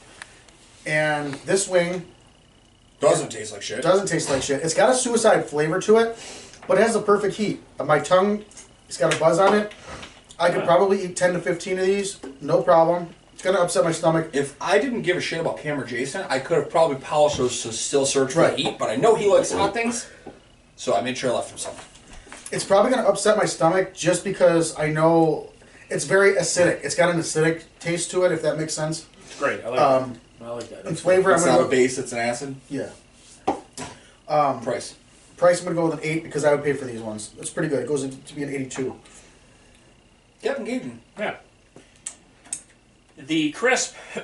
And 0.86 1.34
this 1.46 1.68
wing 1.68 2.06
Doesn't 3.00 3.30
taste 3.30 3.54
like 3.54 3.62
shit. 3.62 3.80
It 3.80 3.84
doesn't 3.84 4.08
taste 4.08 4.30
like 4.30 4.42
shit. 4.42 4.62
It's 4.62 4.74
got 4.74 4.90
a 4.90 4.94
suicide 4.94 5.46
flavor 5.46 5.80
to 5.82 5.98
it, 6.00 6.18
but 6.68 6.78
it 6.78 6.82
has 6.82 6.94
the 6.94 7.02
perfect 7.02 7.36
heat. 7.36 7.62
Uh, 7.80 7.86
My 7.86 8.00
tongue, 8.00 8.44
it's 8.90 8.98
got 8.98 9.16
a 9.16 9.20
buzz 9.20 9.40
on 9.40 9.56
it. 9.56 9.72
I 10.38 10.50
could 10.50 10.66
probably 10.66 11.06
eat 11.06 11.16
10 11.16 11.34
to 11.34 11.40
15 11.40 11.80
of 11.80 11.86
these, 11.86 12.20
no 12.42 12.62
problem. 12.64 13.10
It's 13.42 13.48
gonna 13.48 13.58
upset 13.64 13.84
my 13.84 13.92
stomach. 13.92 14.30
If 14.34 14.56
I 14.62 14.78
didn't 14.78 15.02
give 15.02 15.18
a 15.18 15.20
shit 15.20 15.40
about 15.40 15.58
Cam 15.58 15.82
or 15.82 15.84
Jason, 15.84 16.24
I 16.30 16.38
could 16.38 16.60
have 16.60 16.70
probably 16.70 16.98
polished 16.98 17.38
those 17.40 17.60
to 17.64 17.72
still 17.74 18.06
search 18.06 18.34
for 18.34 18.42
Right. 18.42 18.56
the 18.56 18.62
heat, 18.62 18.78
but 18.78 18.92
I 18.92 18.98
know 18.98 19.16
he 19.16 19.28
likes 19.28 19.52
hot 19.52 19.74
things, 19.74 20.06
so 20.76 20.94
I 20.96 21.02
made 21.02 21.18
sure 21.18 21.32
I 21.32 21.38
left 21.38 21.50
him 21.50 21.58
some. 21.58 21.74
It's 22.52 22.64
probably 22.64 22.92
gonna 22.92 23.08
upset 23.08 23.38
my 23.38 23.46
stomach 23.46 23.96
just 23.96 24.24
because 24.24 24.78
I 24.78 24.92
know 24.92 25.50
it's 25.90 26.06
very 26.06 26.34
acidic. 26.36 26.82
It's 26.84 26.94
got 26.94 27.10
an 27.10 27.18
acidic 27.20 27.64
taste 27.80 28.12
to 28.12 28.26
it, 28.26 28.32
if 28.32 28.44
that 28.44 28.60
makes 28.60 28.76
sense. 28.76 29.08
It's 29.26 29.40
great. 29.40 29.66
I 29.66 29.70
like 29.70 29.80
Um, 29.80 30.20
that. 30.40 30.46
I 30.46 30.50
like 30.52 30.70
that. 30.70 30.86
in 30.86 30.96
flavor, 30.96 31.32
I'm 31.32 31.38
It's 31.38 31.44
gonna 31.46 31.58
not 31.58 31.64
go, 31.64 31.68
a 31.68 31.72
base, 31.72 31.98
it's 31.98 32.12
an 32.12 32.20
acid. 32.20 32.56
yeah. 32.70 32.90
Price. 34.28 34.94
Price, 35.38 35.58
I'm 35.62 35.66
gonna 35.66 35.76
go 35.78 35.86
with 35.88 35.96
an 35.96 36.00
eight 36.04 36.22
because 36.22 36.46
I 36.46 36.52
would 36.54 36.64
pay 36.64 36.74
for 36.74 36.86
these 36.86 37.02
ones. 37.02 37.32
It's 37.40 37.50
pretty 37.50 37.70
good. 37.70 37.80
It 37.80 37.88
goes 37.88 38.04
to 38.08 38.36
be 38.36 38.44
an 38.44 38.50
82. 38.54 38.96
Get 40.44 40.60
engaging. 40.60 41.00
Yeah. 41.18 41.38
The 43.18 43.52
crisp, 43.52 43.96
I 44.16 44.22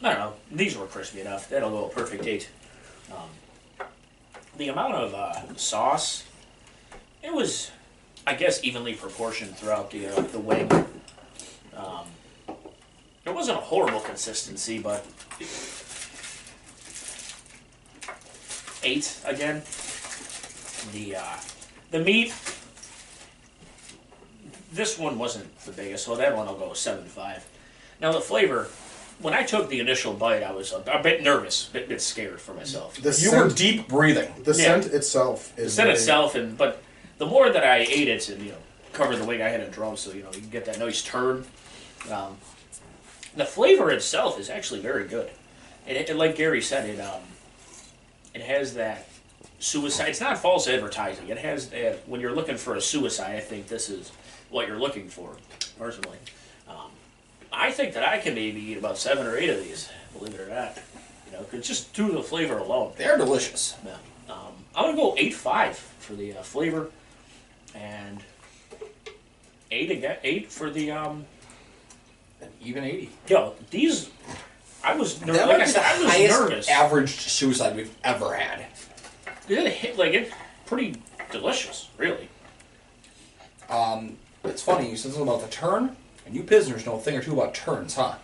don't 0.00 0.18
know, 0.18 0.32
these 0.50 0.76
were 0.76 0.86
crispy 0.86 1.20
enough. 1.20 1.48
That'll 1.48 1.70
go 1.70 1.86
a 1.86 1.88
perfect 1.88 2.26
eight. 2.26 2.48
Um, 3.10 3.86
the 4.56 4.68
amount 4.68 4.94
of 4.94 5.14
uh, 5.14 5.56
sauce, 5.56 6.24
it 7.22 7.32
was, 7.32 7.70
I 8.26 8.34
guess, 8.34 8.62
evenly 8.64 8.94
proportioned 8.94 9.56
throughout 9.56 9.90
the, 9.90 10.08
uh, 10.08 10.20
the 10.20 10.38
wing. 10.38 10.70
Um, 11.76 12.06
it 13.24 13.34
wasn't 13.34 13.58
a 13.58 13.60
horrible 13.60 14.00
consistency, 14.00 14.78
but 14.78 15.06
eight 18.82 19.16
again. 19.24 19.62
The 20.92 21.16
uh, 21.16 21.36
the 21.92 22.00
meat 22.00 22.34
this 24.72 24.98
one 24.98 25.18
wasn't 25.18 25.56
the 25.60 25.72
biggest, 25.72 26.04
so 26.04 26.16
that 26.16 26.34
one 26.36 26.48
I'll 26.48 26.56
go 26.56 26.72
seven 26.72 27.04
five. 27.04 27.46
Now 28.02 28.10
the 28.12 28.20
flavor, 28.20 28.68
when 29.20 29.32
I 29.32 29.44
took 29.44 29.68
the 29.68 29.78
initial 29.78 30.12
bite, 30.12 30.42
I 30.42 30.50
was 30.50 30.72
a, 30.72 30.78
a 30.92 31.00
bit 31.00 31.22
nervous, 31.22 31.68
a 31.68 31.72
bit, 31.72 31.88
bit 31.88 32.02
scared 32.02 32.40
for 32.40 32.52
myself. 32.52 32.96
The 32.96 33.08
You 33.10 33.12
scent, 33.12 33.44
were 33.46 33.54
deep 33.54 33.86
breathing. 33.88 34.34
the 34.42 34.50
Yeah. 34.50 34.80
scent 34.80 34.86
itself 34.86 35.52
is 35.56 35.66
The 35.66 35.70
scent 35.70 35.86
very- 35.86 35.98
itself, 35.98 36.34
and 36.34 36.58
but 36.58 36.82
the 37.18 37.26
more 37.26 37.48
that 37.48 37.62
I 37.64 37.78
ate 37.78 38.08
it, 38.08 38.28
and 38.28 38.42
you 38.42 38.50
know, 38.50 38.58
covered 38.92 39.16
the 39.16 39.24
wing, 39.24 39.40
I 39.40 39.48
had 39.48 39.60
a 39.60 39.68
drum, 39.68 39.96
so 39.96 40.10
you 40.12 40.24
know, 40.24 40.30
you 40.34 40.40
can 40.40 40.50
get 40.50 40.64
that 40.64 40.78
nice 40.80 41.00
turn. 41.02 41.46
Um, 42.10 42.36
the 43.36 43.44
flavor 43.46 43.90
itself 43.92 44.38
is 44.40 44.50
actually 44.50 44.80
very 44.80 45.06
good, 45.06 45.30
and 45.86 45.96
it, 45.96 46.14
like 46.16 46.34
Gary 46.34 46.60
said, 46.60 46.88
it 46.90 46.98
um, 47.00 47.22
it 48.34 48.40
has 48.42 48.74
that 48.74 49.06
suicide. 49.60 50.08
It's 50.08 50.20
not 50.20 50.38
false 50.38 50.66
advertising. 50.66 51.28
It 51.28 51.38
has 51.38 51.68
that 51.68 52.00
when 52.08 52.20
you're 52.20 52.34
looking 52.34 52.56
for 52.56 52.74
a 52.74 52.80
suicide. 52.80 53.36
I 53.36 53.40
think 53.40 53.68
this 53.68 53.88
is 53.88 54.10
what 54.50 54.66
you're 54.66 54.80
looking 54.80 55.08
for, 55.08 55.36
personally. 55.78 56.18
I 57.52 57.70
think 57.70 57.94
that 57.94 58.06
I 58.08 58.18
can 58.18 58.34
maybe 58.34 58.60
eat 58.60 58.78
about 58.78 58.98
seven 58.98 59.26
or 59.26 59.36
eight 59.36 59.50
of 59.50 59.62
these, 59.62 59.90
believe 60.18 60.34
it 60.34 60.40
or 60.40 60.48
not. 60.48 60.78
You 61.26 61.32
know, 61.38 61.44
'cause 61.44 61.66
just 61.66 61.88
through 61.92 62.12
the 62.12 62.22
flavor 62.22 62.58
alone. 62.58 62.92
They're 62.96 63.16
delicious. 63.18 63.74
Yeah. 63.84 63.96
Um, 64.28 64.52
I'm 64.74 64.84
gonna 64.86 64.96
go 64.96 65.14
eight 65.18 65.34
five 65.34 65.76
for 65.76 66.14
the 66.14 66.34
uh, 66.36 66.42
flavor, 66.42 66.90
and 67.74 68.22
eight 69.70 69.90
again. 69.90 70.16
Eight 70.24 70.50
for 70.50 70.70
the 70.70 70.90
um. 70.92 71.26
Even 72.60 72.82
80. 72.82 73.10
Yo, 73.28 73.54
these. 73.70 74.10
I 74.82 74.94
was 74.96 75.20
ner- 75.24 75.32
That 75.32 75.46
like 75.48 75.60
I 75.60 75.64
said, 75.64 75.82
the 75.82 75.86
I 75.86 76.02
was 76.02 76.10
highest 76.12 76.40
nervous. 76.40 76.68
average 76.68 77.10
suicide 77.10 77.76
we've 77.76 77.94
ever 78.02 78.34
had. 78.34 78.66
It 79.48 79.68
hit 79.72 79.96
like 79.96 80.12
it 80.12 80.32
pretty 80.66 80.96
delicious, 81.30 81.88
really. 81.98 82.28
Um, 83.68 84.16
it's 84.44 84.60
funny, 84.62 84.90
you 84.90 84.96
said 84.96 85.12
something 85.12 85.28
about 85.28 85.42
the 85.42 85.48
turn, 85.48 85.96
and 86.26 86.34
you 86.34 86.42
Pistners 86.42 86.86
know 86.86 86.96
a 86.96 87.00
thing 87.00 87.16
or 87.16 87.22
two 87.22 87.32
about 87.32 87.54
turns, 87.54 87.94
huh? 87.94 88.14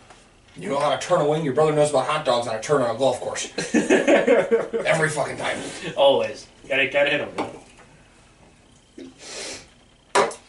You 0.57 0.69
know 0.71 0.79
how 0.81 0.95
to 0.95 1.07
turn 1.07 1.21
a 1.21 1.29
wing, 1.29 1.45
your 1.45 1.55
brother 1.55 1.73
knows 1.73 1.91
about 1.91 2.07
hot 2.07 2.25
dogs 2.25 2.49
on 2.49 2.57
a 2.57 2.61
turn 2.61 2.83
on 2.83 2.95
a 2.95 2.99
golf 2.99 3.21
course. 3.21 3.53
Every 3.75 5.09
fucking 5.09 5.37
time. 5.37 5.59
Always 5.97 6.47
gotta 6.69 6.89
gotta 6.89 7.11
hit 7.11 7.37
them. 7.37 9.11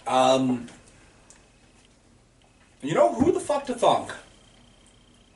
Um, 0.07 0.67
you 2.81 2.95
know 2.95 3.13
who 3.13 3.31
the 3.31 3.39
fuck 3.39 3.65
to 3.67 3.75
thunk 3.75 4.11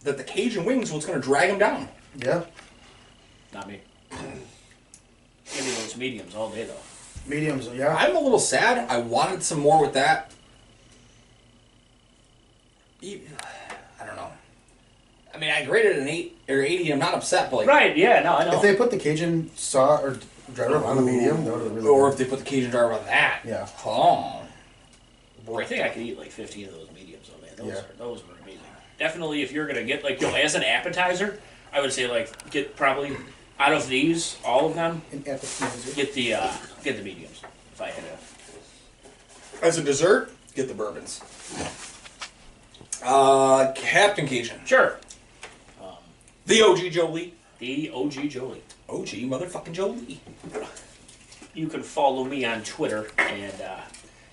that 0.02 0.18
the 0.18 0.24
Cajun 0.24 0.66
wings 0.66 0.92
was 0.92 1.06
gonna 1.06 1.20
drag 1.20 1.50
him 1.52 1.60
down? 1.60 1.88
Yeah. 2.18 2.46
Not 3.54 3.68
me. 3.68 3.82
Give 4.10 5.66
me 5.66 5.72
those 5.72 5.96
mediums 5.96 6.34
all 6.34 6.50
day 6.50 6.66
though. 6.66 6.74
Mediums, 7.28 7.70
yeah. 7.76 7.96
I'm 7.96 8.16
a 8.16 8.20
little 8.20 8.40
sad. 8.40 8.90
I 8.90 8.98
wanted 8.98 9.44
some 9.44 9.60
more 9.60 9.82
with 9.82 9.94
that. 9.94 10.32
E- 13.04 13.22
I 14.02 14.06
don't 14.06 14.16
know. 14.16 14.32
I 15.34 15.38
mean, 15.38 15.50
I 15.52 15.66
graded 15.66 15.98
an 15.98 16.08
eight 16.08 16.38
or 16.48 16.62
eighty. 16.62 16.92
I'm 16.92 17.00
not 17.00 17.14
upset, 17.14 17.50
but 17.52 17.58
like, 17.58 17.68
Right? 17.68 17.98
Yeah. 17.98 18.22
No, 18.22 18.36
I 18.36 18.46
know. 18.46 18.56
If 18.56 18.62
they 18.62 18.76
put 18.76 18.92
the 18.92 18.98
Cajun 18.98 19.52
saw 19.56 19.98
or 19.98 20.18
driver 20.54 20.78
on 20.78 20.96
the 20.96 21.02
medium, 21.02 21.44
that 21.46 21.54
would 21.54 21.64
have 21.64 21.76
really 21.76 21.88
or 21.88 22.10
good. 22.10 22.14
if 22.14 22.18
they 22.20 22.26
put 22.36 22.40
the 22.40 22.46
Cajun 22.46 22.70
driver 22.72 22.94
on 22.94 23.06
that. 23.06 23.42
Yeah. 23.46 23.68
Oh. 23.86 24.40
I 25.58 25.66
think 25.66 25.84
I 25.84 25.90
could 25.90 26.02
eat 26.04 26.18
like 26.18 26.32
15 26.32 26.68
of 26.70 26.74
those 26.74 26.88
mediums, 26.96 27.28
though, 27.30 27.46
man. 27.46 27.56
Those, 27.58 27.68
Yeah. 27.68 27.80
are, 27.82 27.94
those 27.98 28.24
were 28.26 28.34
amazing. 28.44 28.62
Definitely, 28.98 29.42
if 29.42 29.52
you're 29.52 29.68
gonna 29.68 29.84
get 29.84 30.04
like, 30.04 30.22
yo, 30.22 30.34
as 30.34 30.56
an 30.56 30.64
appetizer, 30.64 31.40
I 31.74 31.82
would 31.82 31.92
say 31.92 32.08
like 32.08 32.50
get 32.52 32.76
probably 32.78 33.18
out 33.60 33.74
of 33.74 33.88
these, 33.90 34.38
all 34.46 34.68
of 34.68 34.76
them, 34.76 35.02
And 35.12 35.28
appetizers. 35.28 35.94
get 35.96 36.14
the 36.14 36.36
uh, 36.36 36.52
get 36.84 36.98
the 36.98 37.04
mediums. 37.04 37.42
If 37.74 37.82
I 37.82 37.88
had 37.88 38.04
to, 38.06 39.66
As 39.66 39.78
a 39.78 39.84
dessert, 39.84 40.32
get 40.56 40.68
the 40.68 40.74
bourbons. 40.74 41.22
Uh, 43.04 43.72
Captain 43.74 44.26
Cajun. 44.28 44.60
sure. 44.66 44.98
The 46.46 46.62
OG 46.62 46.92
Jolie. 46.92 47.34
The 47.60 47.90
OG 47.94 48.30
Jolie. 48.30 48.62
OG 48.90 49.08
motherfucking 49.08 49.72
Jolie. 49.72 50.20
You 51.54 51.68
can 51.68 51.84
follow 51.84 52.24
me 52.24 52.44
on 52.46 52.64
Twitter 52.64 53.08
and 53.18 53.62
uh, 53.62 53.78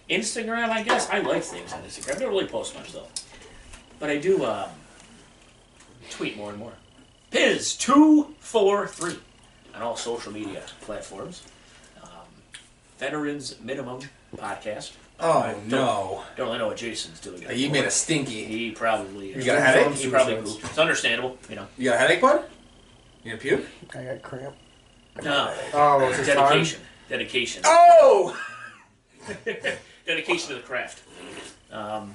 Instagram. 0.08 0.70
I 0.70 0.82
guess 0.82 1.08
I 1.10 1.20
like 1.20 1.42
things 1.42 1.72
on 1.72 1.82
Instagram. 1.82 2.16
I 2.16 2.18
don't 2.18 2.30
really 2.30 2.46
post 2.46 2.74
much 2.74 2.92
though, 2.92 3.06
but 4.00 4.10
I 4.10 4.16
do 4.16 4.44
um, 4.44 4.70
tweet 6.10 6.36
more 6.36 6.50
and 6.50 6.58
more. 6.58 6.72
Piz 7.30 7.76
two 7.76 8.34
four 8.40 8.88
three 8.88 9.18
on 9.74 9.82
all 9.82 9.96
social 9.96 10.32
media 10.32 10.62
platforms. 10.80 11.44
Um, 12.02 12.08
Veterans 12.98 13.56
Minimum 13.62 14.00
Podcast. 14.36 14.92
Oh 15.22 15.54
no. 15.66 16.24
Don't 16.36 16.46
really 16.46 16.58
know 16.58 16.68
what 16.68 16.76
Jason's 16.76 17.20
doing. 17.20 17.44
You 17.52 17.70
made 17.70 17.84
a 17.84 17.90
stinky. 17.90 18.44
He 18.44 18.70
probably. 18.70 19.34
You 19.34 19.42
got 19.42 19.58
a 19.58 19.60
headache? 19.60 19.94
He 19.94 20.08
probably. 20.08 20.34
Suicides. 20.34 20.54
pooped. 20.54 20.70
It's 20.70 20.78
understandable, 20.78 21.38
you 21.48 21.56
know. 21.56 21.66
You 21.76 21.84
got 21.90 21.96
a 21.96 21.98
headache, 21.98 22.20
bud? 22.20 22.44
You 23.24 23.32
gonna 23.32 23.40
puke? 23.40 23.66
I 23.94 24.04
got 24.04 24.22
cramp. 24.22 24.54
No. 25.22 25.54
Oh, 25.74 26.08
it's 26.08 26.18
his 26.18 26.28
time. 26.28 26.36
Dedication. 26.36 26.80
Dedication. 27.08 27.62
Oh! 27.66 28.36
dedication 30.06 30.48
to 30.48 30.54
the 30.54 30.60
craft. 30.60 31.02
Um, 31.70 32.14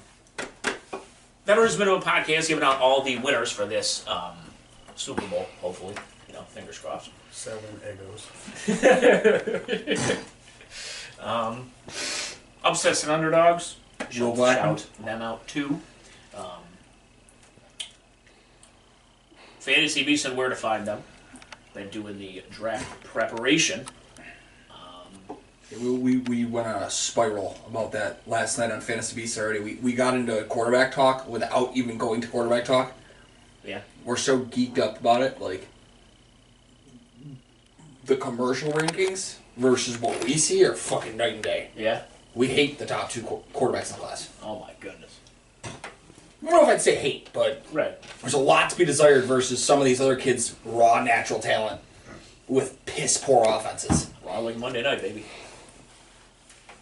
Veterans 1.45 1.77
Minimum 1.77 2.01
Podcast 2.01 2.47
giving 2.47 2.63
out 2.63 2.79
all 2.79 3.01
the 3.01 3.17
winners 3.19 3.51
for 3.51 3.65
this 3.65 4.03
um, 4.07 4.33
Super 4.95 5.21
Bowl, 5.27 5.45
hopefully. 5.61 5.93
You 6.27 6.33
know, 6.33 6.41
fingers 6.41 6.79
crossed. 6.79 7.11
Seven 7.31 7.63
egos. 7.87 8.27
Um, 11.25 11.71
upsets 12.65 13.03
and 13.03 13.11
underdogs. 13.11 13.77
Joe 14.09 14.27
Shout- 14.29 14.35
Blackman. 14.35 14.77
Shout 14.77 15.05
them 15.05 15.21
out 15.21 15.47
too. 15.47 15.79
Um, 16.35 16.43
Fantasy 19.59 20.03
Beast 20.03 20.25
and 20.25 20.35
where 20.37 20.49
to 20.49 20.55
find 20.55 20.85
them. 20.87 21.03
Been 21.73 21.89
doing 21.89 22.19
the 22.19 22.43
draft 22.51 23.03
preparation. 23.03 23.85
Um, 24.69 25.37
We, 25.81 25.89
we, 25.97 26.17
we 26.17 26.45
went 26.45 26.67
on 26.67 26.83
a 26.83 26.89
spiral 26.89 27.57
about 27.67 27.91
that 27.93 28.21
last 28.27 28.57
night 28.57 28.71
on 28.71 28.81
Fantasy 28.81 29.15
Beasts 29.15 29.37
already. 29.37 29.59
We, 29.59 29.75
we 29.75 29.93
got 29.93 30.13
into 30.13 30.43
quarterback 30.43 30.93
talk 30.93 31.27
without 31.27 31.75
even 31.75 31.97
going 31.97 32.21
to 32.21 32.27
quarterback 32.27 32.65
talk. 32.65 32.93
yeah. 33.63 33.81
We're 34.03 34.17
so 34.17 34.39
geeked 34.41 34.77
up 34.77 34.99
about 34.99 35.23
it. 35.23 35.41
Like, 35.41 35.67
the 38.05 38.15
commercial 38.15 38.71
rankings 38.71 39.37
versus 39.57 39.99
what 39.99 40.23
we 40.23 40.37
see 40.37 40.63
are 40.63 40.75
fucking 40.75 41.17
night 41.17 41.33
and 41.33 41.43
day. 41.43 41.69
Yeah. 41.75 42.03
We 42.35 42.47
hate 42.47 42.77
the 42.77 42.85
top 42.85 43.09
two 43.09 43.21
qu- 43.23 43.43
quarterbacks 43.53 43.91
in 43.91 43.99
the 43.99 44.01
class. 44.05 44.29
Oh 44.43 44.59
my 44.59 44.71
goodness. 44.79 45.17
I 45.63 45.69
don't 46.51 46.51
know 46.53 46.63
if 46.63 46.67
I'd 46.69 46.81
say 46.81 46.95
hate, 46.95 47.29
but 47.33 47.63
Right. 47.71 47.93
there's 48.21 48.33
a 48.33 48.37
lot 48.37 48.69
to 48.69 48.77
be 48.77 48.85
desired 48.85 49.23
versus 49.23 49.63
some 49.63 49.79
of 49.79 49.85
these 49.85 49.99
other 50.01 50.15
kids' 50.15 50.53
raw 50.63 51.01
natural 51.01 51.39
talent 51.39 51.81
with 52.47 52.83
piss 52.85 53.17
poor 53.17 53.45
offenses. 53.47 54.09
Raw 54.23 54.39
like 54.39 54.57
Monday 54.57 54.83
night, 54.83 55.01
baby. 55.01 55.25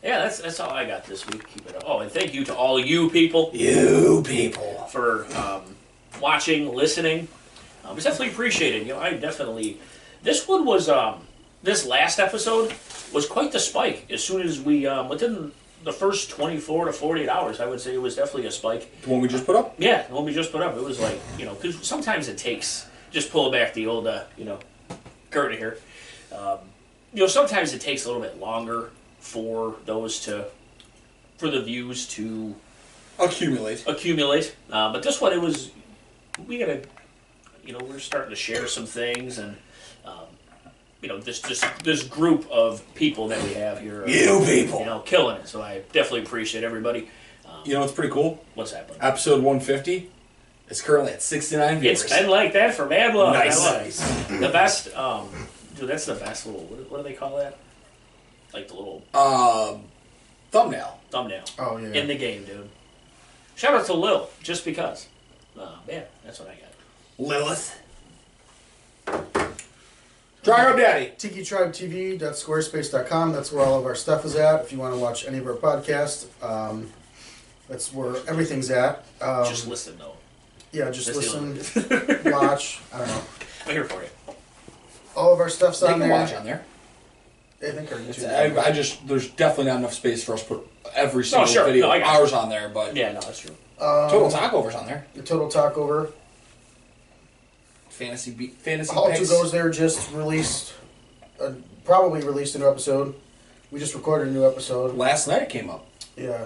Yeah, 0.03 0.19
that's 0.19 0.39
that's 0.39 0.59
all 0.59 0.71
I 0.71 0.83
got 0.85 1.05
this 1.05 1.25
week. 1.27 1.47
Keep 1.47 1.69
it 1.69 1.75
up. 1.77 1.83
Oh, 1.87 1.99
and 1.99 2.11
thank 2.11 2.33
you 2.33 2.43
to 2.45 2.53
all 2.55 2.77
you 2.77 3.09
people 3.09 3.51
You 3.53 4.21
people. 4.25 4.85
for 4.91 5.25
um, 5.37 5.61
watching, 6.19 6.73
listening. 6.75 7.29
Um, 7.85 7.95
it's 7.95 8.03
definitely 8.05 8.29
appreciated. 8.33 8.85
You 8.85 8.93
know, 8.95 8.99
I 8.99 9.13
definitely 9.13 9.77
This 10.23 10.45
one 10.47 10.65
was 10.65 10.89
um, 10.89 11.21
this 11.63 11.85
last 11.85 12.19
episode 12.19 12.73
was 13.11 13.25
quite 13.25 13.51
the 13.51 13.59
spike. 13.59 14.05
As 14.11 14.23
soon 14.23 14.41
as 14.41 14.59
we 14.61 14.85
um, 14.85 15.09
within 15.09 15.51
the 15.83 15.93
first 15.93 16.29
twenty 16.29 16.57
four 16.59 16.85
to 16.85 16.93
forty 16.93 17.23
eight 17.23 17.29
hours, 17.29 17.59
I 17.59 17.65
would 17.65 17.79
say 17.81 17.93
it 17.95 18.01
was 18.01 18.15
definitely 18.15 18.45
a 18.47 18.51
spike. 18.51 19.01
The 19.01 19.09
one 19.09 19.21
we 19.21 19.27
just 19.27 19.45
put 19.45 19.55
up? 19.55 19.75
Yeah, 19.77 20.05
the 20.07 20.13
one 20.13 20.25
we 20.25 20.33
just 20.33 20.51
put 20.51 20.61
up, 20.61 20.75
it 20.75 20.83
was 20.83 20.99
like 20.99 21.19
you 21.37 21.45
know, 21.45 21.55
because 21.55 21.85
sometimes 21.85 22.27
it 22.27 22.37
takes 22.37 22.87
just 23.11 23.31
pull 23.31 23.51
back 23.51 23.73
the 23.73 23.87
old 23.87 24.07
uh, 24.07 24.23
you 24.37 24.45
know 24.45 24.59
curtain 25.31 25.57
here. 25.57 25.77
Um, 26.35 26.59
you 27.13 27.19
know, 27.21 27.27
sometimes 27.27 27.73
it 27.73 27.81
takes 27.81 28.05
a 28.05 28.07
little 28.07 28.21
bit 28.21 28.39
longer 28.39 28.89
for 29.19 29.75
those 29.85 30.19
to 30.25 30.45
for 31.37 31.49
the 31.49 31.61
views 31.61 32.07
to 32.09 32.55
Accumulate. 33.19 33.83
accumulate. 33.87 34.55
Uh, 34.71 34.91
but 34.91 35.03
this 35.03 35.21
one, 35.21 35.31
it 35.33 35.39
was 35.41 35.71
we 36.47 36.57
gotta, 36.57 36.81
you 37.63 37.71
know, 37.73 37.79
we're 37.87 37.99
starting 37.99 38.31
to 38.31 38.35
share 38.35 38.65
some 38.67 38.85
things, 38.87 39.37
and 39.37 39.55
you 41.03 41.09
know, 41.09 41.19
this 41.19 41.41
this 41.41 41.63
this 41.83 42.01
group 42.01 42.49
of 42.49 42.81
people 42.95 43.27
that 43.27 43.43
we 43.43 43.53
have 43.53 43.79
here, 43.79 44.03
are, 44.03 44.07
You 44.07 44.41
people. 44.45 44.79
you 44.79 44.85
know, 44.85 45.01
killing 45.01 45.35
it. 45.35 45.47
So 45.47 45.61
I 45.61 45.81
definitely 45.91 46.21
appreciate 46.21 46.63
everybody. 46.63 47.09
You 47.65 47.73
know 47.73 47.81
what's 47.81 47.93
pretty 47.93 48.11
cool? 48.11 48.43
What's 48.55 48.71
happening? 48.71 48.97
Episode 49.01 49.43
150 49.43 50.09
is 50.69 50.81
currently 50.81 51.13
at 51.13 51.21
69 51.21 51.79
viewers. 51.79 52.03
It's 52.03 52.11
been 52.13 52.29
like 52.29 52.53
that 52.53 52.73
for 52.73 52.85
Mad 52.87 53.15
Love. 53.15 53.35
I 53.35 53.45
Nice. 53.45 53.99
The 54.27 54.49
best, 54.49 54.93
um, 54.95 55.29
dude. 55.77 55.87
That's 55.89 56.05
the 56.05 56.15
best 56.15 56.45
little. 56.45 56.61
What, 56.61 56.89
what 56.91 56.97
do 56.97 57.03
they 57.03 57.13
call 57.13 57.37
that? 57.37 57.57
Like 58.53 58.67
the 58.67 58.73
little 58.73 59.03
uh, 59.13 59.75
thumbnail. 60.51 60.99
thumbnail 61.09 61.43
Oh 61.59 61.77
yeah. 61.77 61.93
in 61.93 62.07
the 62.07 62.15
game, 62.15 62.43
dude. 62.45 62.69
Shout 63.55 63.73
out 63.75 63.85
to 63.85 63.93
Lil, 63.93 64.29
just 64.41 64.65
because. 64.65 65.07
Uh, 65.57 65.75
man, 65.87 66.03
that's 66.25 66.39
what 66.39 66.49
I 66.49 66.55
got. 66.55 66.73
Lilith. 67.17 67.79
Dry 70.43 70.65
Rub 70.65 70.77
Daddy. 70.77 71.11
TikiTribeTV.squarespace.com. 71.17 73.31
That's 73.31 73.51
where 73.51 73.65
all 73.65 73.79
of 73.79 73.85
our 73.85 73.95
stuff 73.95 74.25
is 74.25 74.35
at. 74.35 74.61
If 74.61 74.71
you 74.71 74.77
want 74.79 74.93
to 74.93 74.99
watch 74.99 75.25
any 75.25 75.37
of 75.37 75.47
our 75.47 75.53
podcasts, 75.53 76.25
um, 76.43 76.91
that's 77.69 77.93
where 77.93 78.15
everything's 78.27 78.69
at. 78.69 79.05
Um, 79.21 79.45
Just 79.45 79.67
listen 79.67 79.97
though. 79.97 80.15
yeah, 80.71 80.91
just 80.91 81.07
That's 81.13 81.31
the 81.31 81.41
listen, 81.41 82.21
watch. 82.31 82.81
I 82.93 82.99
don't 82.99 83.07
know. 83.07 83.21
I'm 83.65 83.71
here 83.71 83.85
for 83.85 84.03
you. 84.03 84.09
All 85.15 85.33
of 85.33 85.39
our 85.39 85.49
stuff's 85.49 85.79
They 85.79 85.87
on 85.87 85.93
can 85.93 85.99
there. 86.01 86.09
watch 86.11 86.33
on 86.33 86.43
there. 86.45 86.63
I 87.61 87.71
think 87.71 87.91
our 87.93 87.99
It's, 87.99 88.19
YouTube. 88.19 88.57
I, 88.57 88.67
I 88.67 88.71
just 88.73 89.07
there's 89.07 89.29
definitely 89.29 89.71
not 89.71 89.77
enough 89.77 89.93
space 89.93 90.21
for 90.23 90.33
us 90.33 90.43
to 90.43 90.55
put 90.55 90.67
every 90.93 91.23
single 91.23 91.47
sure. 91.47 91.63
video 91.65 91.85
No, 91.87 91.91
I 91.93 91.99
got 91.99 92.13
you. 92.15 92.19
ours 92.19 92.33
on 92.33 92.49
there, 92.49 92.67
but 92.67 92.93
Yeah, 92.95 93.13
no, 93.13 93.21
that's 93.21 93.39
true. 93.39 93.51
um, 93.79 94.09
Total 94.09 94.29
Talkovers 94.29 94.75
on 94.77 94.85
there. 94.87 95.05
The 95.13 95.21
Total 95.23 95.47
Talkover. 95.47 96.11
Fantasy 97.93 98.31
be- 98.31 98.47
fantasy 98.47 98.95
All 98.95 99.07
two 99.11 99.17
picks. 99.19 99.29
goes 99.29 99.51
there 99.51 99.69
just 99.69 100.11
released, 100.13 100.73
uh, 101.39 101.51
probably 101.85 102.21
released 102.23 102.55
a 102.55 102.59
new 102.59 102.67
episode. 102.69 103.13
We 103.71 103.79
just 103.79 103.93
recorded 103.95 104.29
a 104.29 104.31
new 104.31 104.45
episode. 104.47 104.95
Last 104.95 105.27
night 105.27 105.43
it 105.43 105.49
came 105.49 105.69
up. 105.69 105.85
Yeah. 106.17 106.45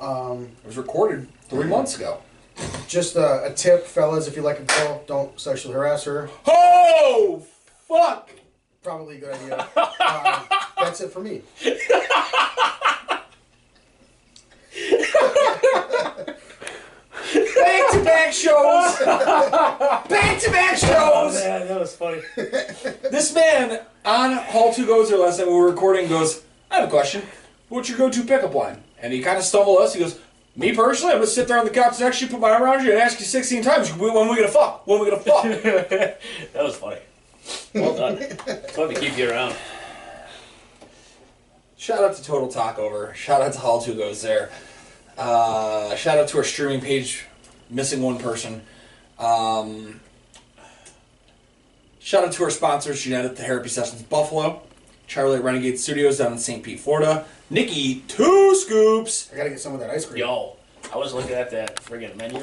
Um, 0.00 0.48
It 0.62 0.66
was 0.66 0.76
recorded 0.76 1.28
three 1.48 1.66
months 1.66 1.96
ago. 1.96 2.18
just 2.88 3.16
uh, 3.16 3.40
a 3.44 3.52
tip, 3.52 3.86
fellas, 3.86 4.26
if 4.28 4.36
you 4.36 4.42
like 4.42 4.60
a 4.60 4.64
girl, 4.64 5.02
don't 5.06 5.38
sexually 5.40 5.74
harass 5.74 6.04
her. 6.04 6.28
Oh 6.46 7.42
fuck! 7.86 8.30
Probably 8.82 9.16
a 9.18 9.20
good 9.20 9.34
idea. 9.34 9.66
uh, 9.76 10.42
that's 10.80 11.00
it 11.00 11.10
for 11.12 11.20
me. 11.20 11.42
Back 17.58 17.90
to 17.92 18.04
back 18.04 18.32
shows. 18.32 18.98
back 20.08 20.40
to 20.40 20.50
back 20.50 20.76
shows. 20.76 21.34
man, 21.34 21.68
that 21.68 21.80
was 21.80 21.94
funny. 21.96 22.22
This 23.10 23.34
man 23.34 23.80
on 24.04 24.32
Hall 24.36 24.72
2 24.72 24.86
Goes 24.86 25.08
there 25.08 25.18
last 25.18 25.38
night 25.38 25.48
we 25.48 25.54
were 25.54 25.68
recording 25.68 26.08
goes, 26.08 26.42
I 26.70 26.76
have 26.76 26.88
a 26.88 26.90
question. 26.90 27.22
What's 27.68 27.88
your 27.88 27.98
go 27.98 28.10
to 28.10 28.22
pickup 28.22 28.54
line? 28.54 28.82
And 29.00 29.12
he 29.12 29.20
kind 29.22 29.38
of 29.38 29.44
stumbled 29.44 29.78
us. 29.80 29.94
He 29.94 30.00
goes, 30.00 30.18
Me 30.56 30.74
personally, 30.74 31.12
I'm 31.12 31.18
going 31.18 31.28
to 31.28 31.32
sit 31.32 31.48
there 31.48 31.58
on 31.58 31.64
the 31.64 31.70
couch 31.70 31.98
next 32.00 32.18
to 32.18 32.24
you, 32.26 32.30
put 32.30 32.40
my 32.40 32.50
arm 32.50 32.62
around 32.62 32.84
you, 32.84 32.92
and 32.92 33.00
ask 33.00 33.18
you 33.18 33.26
16 33.26 33.62
times, 33.62 33.92
when 33.94 34.10
are 34.10 34.28
we 34.28 34.36
going 34.36 34.42
to 34.42 34.48
fuck? 34.48 34.86
When 34.86 35.00
are 35.00 35.04
we 35.04 35.10
going 35.10 35.22
to 35.22 35.30
fuck? 35.30 35.42
that 36.52 36.62
was 36.64 36.76
funny. 36.76 37.00
Well 37.74 37.96
done. 37.96 38.18
it's 38.20 38.72
fun 38.76 38.88
to 38.88 39.00
keep 39.00 39.16
you 39.16 39.30
around. 39.30 39.54
shout 41.76 42.02
out 42.04 42.14
to 42.16 42.22
Total 42.22 42.48
Talkover. 42.48 43.14
Shout 43.14 43.40
out 43.40 43.52
to 43.54 43.58
Hall 43.58 43.80
2 43.80 43.94
Goes 43.94 44.22
there. 44.22 44.50
Uh, 45.16 45.96
shout 45.96 46.18
out 46.18 46.28
to 46.28 46.38
our 46.38 46.44
streaming 46.44 46.80
page, 46.80 47.24
missing 47.70 48.02
one 48.02 48.18
person. 48.18 48.62
Um, 49.18 50.00
shout 51.98 52.24
out 52.24 52.32
to 52.32 52.44
our 52.44 52.50
sponsors, 52.50 53.02
Genetic 53.02 53.36
Therapy 53.36 53.68
Sessions 53.68 54.02
Buffalo, 54.02 54.62
Charlie 55.06 55.40
Renegade 55.40 55.78
Studios 55.78 56.18
down 56.18 56.32
in 56.32 56.38
St. 56.38 56.62
Pete, 56.62 56.80
Florida, 56.80 57.24
Nikki 57.50 58.00
Two 58.08 58.54
Scoops, 58.54 59.30
I 59.32 59.36
gotta 59.36 59.50
get 59.50 59.60
some 59.60 59.74
of 59.74 59.80
that 59.80 59.90
ice 59.90 60.04
cream. 60.06 60.20
Yo, 60.20 60.56
I 60.92 60.96
was 60.98 61.12
looking 61.14 61.32
at 61.32 61.50
that 61.50 61.76
friggin' 61.76 62.16
menu. 62.16 62.38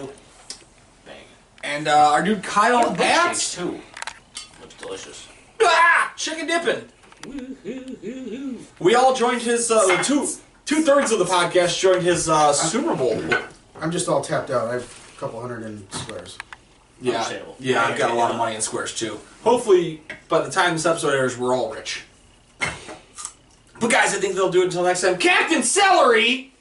Bang. 1.06 1.16
and 1.64 1.88
uh, 1.88 2.12
our 2.12 2.24
dude 2.24 2.44
Kyle 2.44 2.94
Milkshakes 2.96 3.30
Atz. 3.30 3.58
too. 3.58 3.80
Looks 4.62 4.74
delicious. 4.76 5.28
Ah, 5.62 6.14
chicken 6.18 6.48
dipping. 6.48 6.90
We 8.80 8.94
all 8.96 9.16
joined 9.16 9.42
his 9.42 9.72
uh, 9.72 10.02
two 10.04 10.28
two 10.66 10.82
thirds 10.84 11.12
of 11.12 11.20
the 11.20 11.26
podcast 11.26 11.80
joined 11.80 12.04
his 12.04 12.28
uh, 12.30 12.54
Super 12.54 12.96
Bowl. 12.96 13.20
I'm 13.80 13.92
just 13.92 14.08
all 14.08 14.22
tapped 14.22 14.50
out. 14.50 14.68
I 14.68 14.74
have 14.74 14.84
a 14.84 14.86
couple 15.18 15.42
hundred 15.42 15.64
in 15.64 15.90
squares. 15.92 16.38
Yeah, 17.02 17.14
Understandable. 17.16 17.56
yeah, 17.60 17.86
I've 17.86 17.98
got 17.98 18.12
a 18.12 18.14
lot 18.14 18.32
of 18.32 18.38
money 18.38 18.56
in 18.56 18.62
squares 18.62 18.94
too. 18.96 19.20
Hopefully, 19.44 20.02
by 20.30 20.42
the 20.42 20.50
time 20.52 20.74
this 20.74 20.86
episode 20.86 21.14
airs, 21.14 21.38
we're 21.38 21.54
all 21.54 21.74
rich. 21.74 22.04
But 22.60 23.92
guys, 23.92 24.14
I 24.16 24.20
think 24.20 24.36
they'll 24.36 24.50
do 24.52 24.62
it 24.62 24.66
until 24.66 24.84
next 24.84 25.02
time. 25.02 25.18
Captain 25.18 25.62
Celery. 25.62 26.54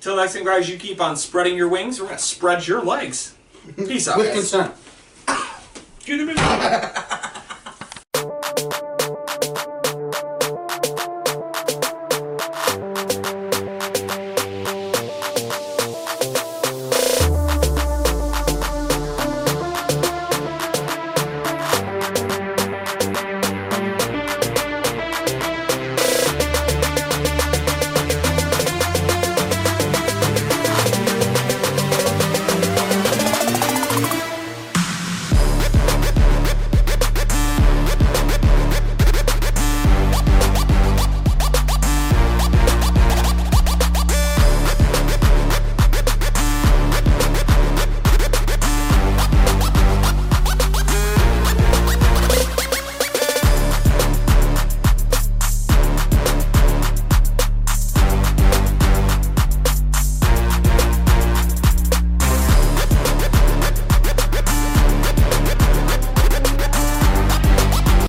Till 0.00 0.16
next 0.16 0.34
time, 0.34 0.44
guys, 0.44 0.68
you 0.68 0.78
keep 0.78 1.00
on 1.00 1.16
spreading 1.16 1.56
your 1.56 1.68
wings. 1.68 2.00
We're 2.00 2.06
gonna 2.06 2.18
spread 2.18 2.66
your 2.66 2.82
legs. 2.82 3.34
Peace 3.76 4.08
out, 4.08 4.18
With 4.18 4.26
guys. 4.28 4.36
consent. 4.50 4.74
Get 6.04 6.20
him 6.20 6.28
in. 6.30 6.36